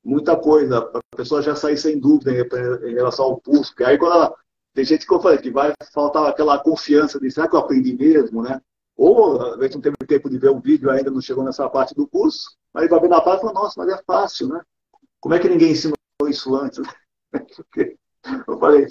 [0.05, 3.71] muita coisa, a pessoa já sair sem dúvida em, relação ao pulso.
[3.71, 4.35] Porque aí quando ela,
[4.75, 7.95] tem gente que eu falei que vai faltar aquela confiança de será que eu aprendi
[7.95, 8.61] mesmo, né?
[8.97, 11.95] Ou a gente não teve tempo de ver o vídeo ainda, não chegou nessa parte
[11.95, 14.61] do curso, mas vai ver na parte e fala, nossa, mas é fácil, né?
[15.21, 15.97] Como é que ninguém ensinou
[16.29, 16.81] isso antes?
[18.47, 18.87] eu falei,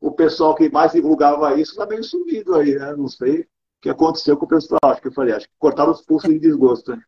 [0.00, 2.94] o pessoal que mais divulgava isso está meio sumido aí, né?
[2.96, 3.46] Não sei
[3.80, 4.80] que aconteceu com o pessoal.
[4.84, 6.90] Acho que eu falei, acho que cortaram os pulsos de desgosto.
[6.90, 7.02] Né?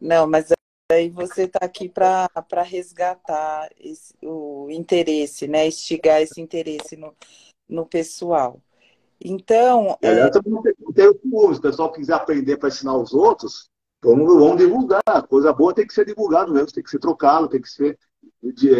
[0.00, 0.50] Não, mas
[0.92, 5.66] aí você está aqui para resgatar esse, o interesse, né?
[5.66, 7.14] Estigar esse interesse no,
[7.68, 8.60] no pessoal.
[9.22, 9.96] Então.
[10.00, 10.08] É...
[10.08, 10.62] Aliás, também
[10.94, 13.68] tem o curso, o pessoal quiser aprender para ensinar os outros,
[14.02, 15.02] vamos, vamos divulgar.
[15.28, 17.98] Coisa boa tem que ser divulgado mesmo, tem que ser trocado, tem que ser,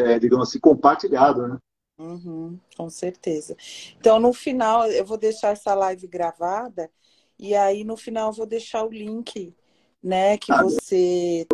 [0.04, 1.58] é, digamos assim, compartilhado, né?
[1.98, 3.54] Uhum, com certeza.
[3.98, 6.90] Então, no final, eu vou deixar essa live gravada
[7.38, 9.54] e aí, no final, eu vou deixar o link,
[10.02, 10.38] né?
[10.38, 11.46] Que ah, você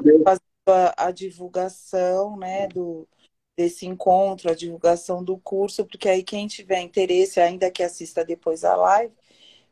[0.73, 2.69] a, a, divulgação, né?
[2.69, 3.09] Do,
[3.57, 8.65] desse encontro, a divulgação do curso, porque aí quem tiver interesse, ainda que assista depois
[8.65, 9.15] a live,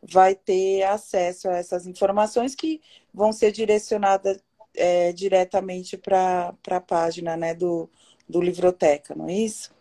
[0.02, 2.80] vai ter acesso a essas informações que
[3.12, 4.42] vão ser direcionadas
[4.74, 7.88] é, diretamente para a página né, do,
[8.28, 9.72] do Livroteca, não é isso?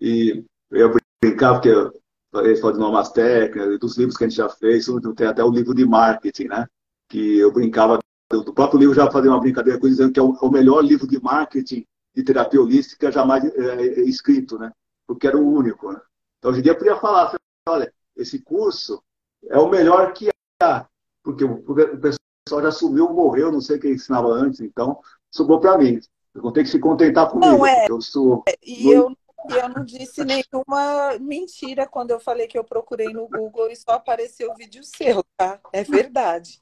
[0.00, 1.70] E eu brincar, porque
[2.34, 4.86] eles falam de normas técnicas, dos livros que a gente já fez,
[5.16, 6.66] tem até o livro de marketing, né?
[7.08, 7.98] Que eu brincava,
[8.30, 11.22] do próprio livro já fazia uma brincadeira com dizendo que é o melhor livro de
[11.22, 14.72] marketing de terapia holística jamais é, é, escrito, né?
[15.06, 15.92] Porque era o único.
[15.92, 16.00] Né?
[16.38, 17.36] Então, hoje em dia eu podia falar, assim,
[17.68, 19.02] olha, esse curso
[19.48, 20.86] é o melhor que há,
[21.22, 24.98] porque o, o pessoal já sumiu, morreu, não sei quem ensinava antes, então
[25.30, 26.00] sobrou para mim.
[26.34, 27.52] Eu vou ter que se contentar comigo.
[27.52, 27.86] Não, é.
[27.88, 28.44] Eu sou.
[28.62, 29.16] E eu
[29.48, 33.76] e eu não disse nenhuma mentira quando eu falei que eu procurei no Google e
[33.76, 35.60] só apareceu o vídeo seu, tá?
[35.72, 36.60] É verdade.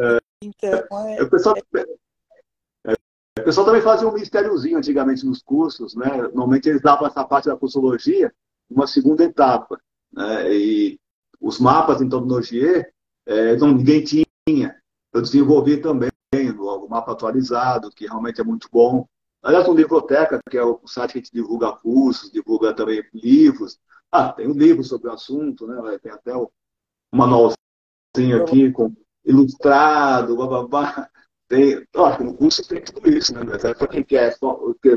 [0.00, 2.92] É, então, é, o, pessoal, é,
[3.38, 6.22] o pessoal também fazia um mistériozinho antigamente nos cursos, né?
[6.22, 8.32] Normalmente eles davam essa parte da psicologia
[8.72, 9.80] uma segunda etapa.
[10.12, 10.54] Né?
[10.54, 11.00] E
[11.40, 12.92] os mapas, então, do Nogier,
[13.26, 14.76] é, não, ninguém tinha.
[15.12, 16.10] Eu desenvolvi também
[16.58, 19.06] o mapa atualizado, que realmente é muito bom.
[19.42, 23.78] Aliás, o Livroteca, que é o site que a gente divulga cursos, divulga também livros.
[24.10, 25.98] Ah, tem um livro sobre o assunto, né?
[25.98, 26.46] Tem até um
[27.12, 28.94] manualzinho aqui com
[29.24, 31.08] ilustrado, bababá.
[31.48, 33.44] Tem, ó, no curso tem tudo isso, né?
[33.58, 34.36] Para quem quer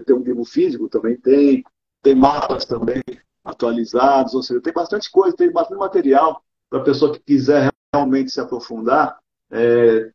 [0.05, 1.63] ter um livro físico, também tem.
[2.01, 3.01] Tem mapas também
[3.43, 8.32] atualizados, ou seja, tem bastante coisa, tem bastante material para a pessoa que quiser realmente
[8.32, 9.19] se aprofundar,
[9.51, 10.11] é,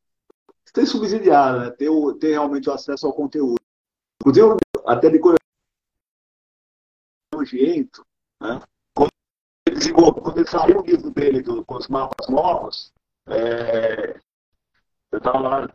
[0.72, 1.74] tem subsidiado, né?
[2.22, 3.60] realmente o acesso ao conteúdo.
[4.20, 4.56] Inclusive,
[4.86, 5.20] até de
[7.32, 8.04] nojento,
[8.40, 8.60] né?
[8.94, 9.10] quando,
[9.66, 12.92] ele, quando ele saiu o livro dele do, com os mapas novos,
[13.30, 14.20] é,
[15.12, 15.70] eu estava lá,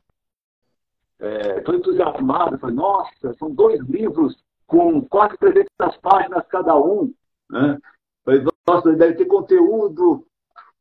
[1.20, 4.38] é, todo entusiasmado, falei, nossa, são dois livros
[4.68, 5.68] com quase 300
[6.02, 7.14] páginas cada um.
[7.50, 7.78] Né?
[8.24, 10.26] Falei, nossa, deve ter conteúdo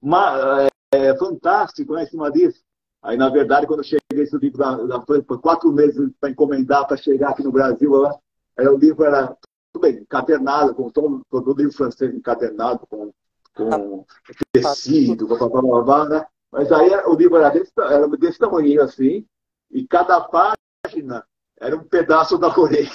[0.00, 2.62] uma, é, fantástico né, em cima disso.
[3.02, 6.86] Aí, na verdade, quando eu cheguei esse livro da, da foi quatro meses para encomendar
[6.86, 8.18] para chegar aqui no Brasil, lá,
[8.56, 9.36] aí o livro era
[9.72, 13.12] tudo bem, encadernado, com todo, todo livro francês encadernado, com,
[13.54, 14.06] com
[14.52, 16.26] tecido, blá, blá, blá, blá, né?
[16.54, 19.26] Mas aí o livro era desse, era desse tamanho assim,
[19.72, 21.26] e cada página
[21.58, 22.92] era um pedaço da orelha.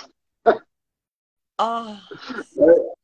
[1.57, 1.99] Ah.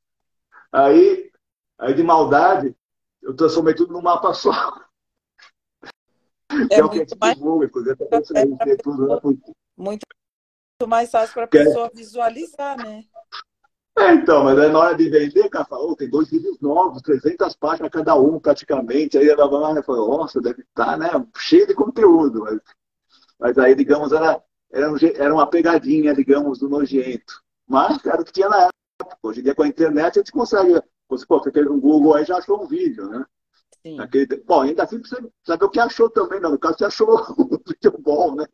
[0.71, 1.31] Aí,
[1.77, 2.75] aí, de maldade,
[3.21, 4.51] eu transformei tudo num mapa só.
[6.69, 7.37] É, é muito mais...
[7.37, 9.19] Divulga, é, tudo, né?
[9.77, 10.05] muito
[10.85, 13.05] mais fácil para a pessoa visualizar, né?
[13.97, 17.55] É, então, mas aí na hora de vender, cara falou, tem dois livros novos, 300
[17.55, 19.17] páginas cada um, praticamente.
[19.17, 22.41] Aí ela falou, nossa, deve estar né, cheio de conteúdo.
[22.41, 22.59] Mas,
[23.39, 24.41] mas aí, digamos, era,
[24.71, 27.41] era, um, era uma pegadinha, digamos, do nojento.
[27.65, 29.17] Mas era o que tinha na época.
[29.23, 30.81] Hoje em dia, com a internet, a gente consegue.
[31.07, 33.25] Você, pô, você fez um Google aí já achou um vídeo, né?
[33.85, 33.97] Sim.
[34.45, 35.15] Bom, ainda assim você
[35.45, 36.49] saber o que achou também, né?
[36.49, 38.45] No caso, você achou um vídeo bom, né?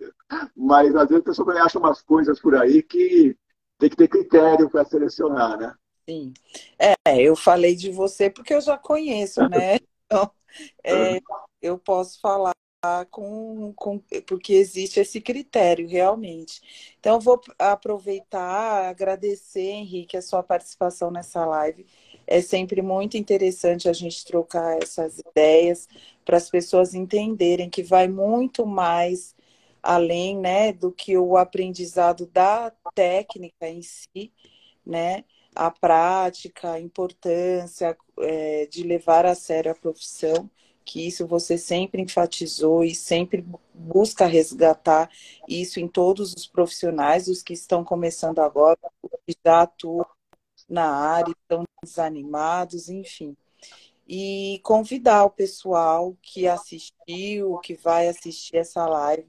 [0.56, 3.36] Mas às vezes a pessoa acha umas coisas por aí que
[3.82, 5.74] tem que ter critério para selecionar, né?
[6.08, 6.34] Sim.
[6.78, 9.78] É, eu falei de você porque eu já conheço, né?
[10.14, 10.30] Então,
[10.84, 11.22] é,
[11.62, 12.52] eu posso falar
[13.10, 16.60] com, com, porque existe esse critério realmente.
[17.00, 21.86] Então, vou aproveitar, agradecer, Henrique, a sua participação nessa live.
[22.28, 25.88] É sempre muito interessante a gente trocar essas ideias
[26.26, 29.34] para as pessoas entenderem que vai muito mais
[29.82, 34.32] além né, do que o aprendizado da técnica em si,
[34.86, 35.24] né?
[35.56, 40.50] A prática, a importância é, de levar a sério a profissão
[40.84, 45.10] que isso você sempre enfatizou e sempre busca resgatar
[45.48, 48.78] isso em todos os profissionais, os que estão começando agora,
[49.26, 50.06] que já atuam
[50.68, 53.36] na área, estão desanimados, enfim.
[54.08, 59.28] E convidar o pessoal que assistiu, que vai assistir essa live,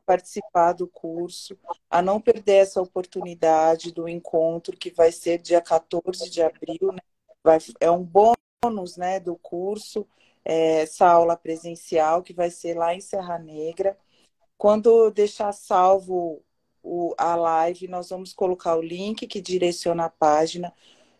[0.00, 6.30] participar do curso, a não perder essa oportunidade do encontro que vai ser dia 14
[6.30, 7.00] de abril, né?
[7.42, 10.06] vai, é um bônus né, do curso
[10.44, 13.96] é, essa aula presencial, que vai ser lá em Serra Negra.
[14.58, 16.42] Quando deixar salvo
[16.82, 20.72] o, a live, nós vamos colocar o link que direciona a página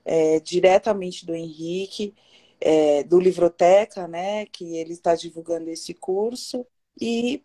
[0.05, 2.15] é, diretamente do Henrique,
[2.61, 6.67] é, do Livroteca, né, que ele está divulgando esse curso,
[7.01, 7.43] e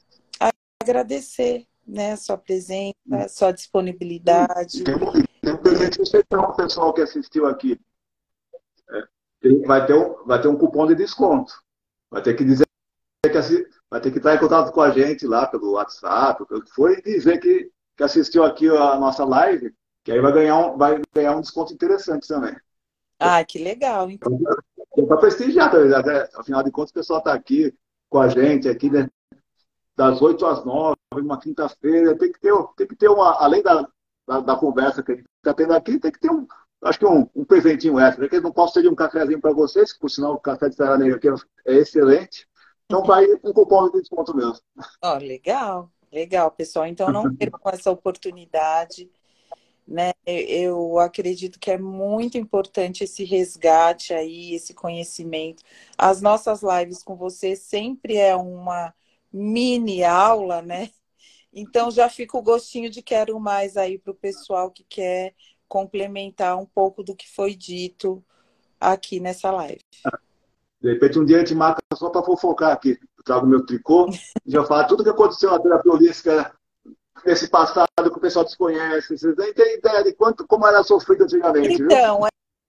[0.86, 4.84] agradecer né, a sua presença, a sua disponibilidade.
[4.84, 4.96] Tem,
[5.42, 7.80] tem um presente especial o pessoal que assistiu aqui.
[8.92, 11.54] É, vai, ter um, vai ter um cupom de desconto.
[12.10, 12.66] Vai ter que dizer
[13.24, 16.72] que vai ter que estar em contato com a gente lá pelo WhatsApp, pelo que
[16.72, 19.74] foi, e dizer que, que assistiu aqui a nossa live,
[20.04, 22.56] que aí vai ganhar um, vai ganhar um desconto interessante também.
[23.20, 24.38] Ah, que legal, então.
[25.08, 27.74] Para prestigiar também, até, afinal de contas, o pessoal está aqui
[28.10, 29.10] com a gente, aqui, né?
[29.96, 33.88] Das 8 às 9, uma quinta-feira, tem que ter, tem que ter uma, além da,
[34.28, 36.46] da, da conversa que a gente está tendo aqui, tem que ter um,
[36.84, 40.10] acho que um, um presentinho extra, que não posso de um cafezinho para vocês, por
[40.10, 41.28] sinal o café de Saraneira aqui
[41.66, 42.48] é excelente.
[42.86, 44.60] Então vai um cupom de desconto mesmo.
[45.04, 46.86] Oh, legal, legal, pessoal.
[46.86, 49.10] Então não percam essa oportunidade.
[49.88, 50.14] Né?
[50.26, 55.64] Eu acredito que é muito importante esse resgate aí, esse conhecimento.
[55.98, 58.94] As nossas lives com você sempre é uma
[59.36, 60.90] mini aula, né?
[61.52, 65.34] Então já fica o gostinho de quero mais aí para o pessoal que quer
[65.68, 68.24] complementar um pouco do que foi dito
[68.80, 69.82] aqui nessa live.
[70.82, 72.98] De repente, um dia a gente marca só para fofocar aqui.
[73.18, 74.10] Eu trago meu tricô,
[74.46, 76.56] já falo tudo que aconteceu na terapia holística
[77.26, 79.18] nesse passado que o pessoal desconhece.
[79.18, 81.82] Vocês nem têm ideia de quanto, como era sofrido antigamente.
[81.82, 82.28] Então, viu?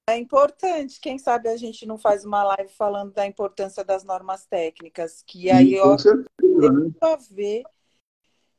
[0.09, 1.01] É importante.
[1.01, 5.51] Quem sabe a gente não faz uma live falando da importância das normas técnicas, que
[5.51, 6.91] aí Sim, ó, certeza, né?
[7.01, 7.63] a ver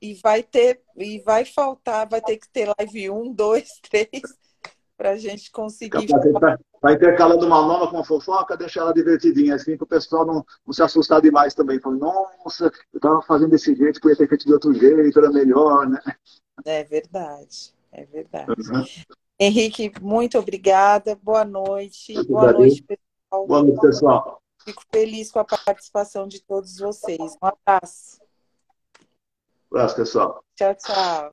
[0.02, 4.10] e vai ter, e vai faltar, vai ter que ter live 1, 2, 3,
[4.96, 6.08] para a gente conseguir.
[6.80, 10.46] Vai intercalando uma nova com uma fofoca, deixar ela divertidinha, assim, para o pessoal não,
[10.66, 11.80] não se assustar demais também.
[11.80, 15.90] Falando, nossa, eu estava fazendo desse jeito, podia ter feito de outro jeito, era melhor,
[15.90, 16.00] né?
[16.64, 18.52] É verdade, é verdade.
[18.52, 18.84] Uhum.
[19.40, 22.14] Henrique, muito obrigada, boa noite.
[22.26, 23.48] Boa noite, pessoal.
[23.48, 24.42] Boa noite, pessoal.
[24.64, 27.38] Fico feliz com a participação de todos vocês.
[27.42, 28.20] Um abraço.
[29.72, 30.44] Um abraço, pessoal.
[30.56, 31.32] Tchau, tchau.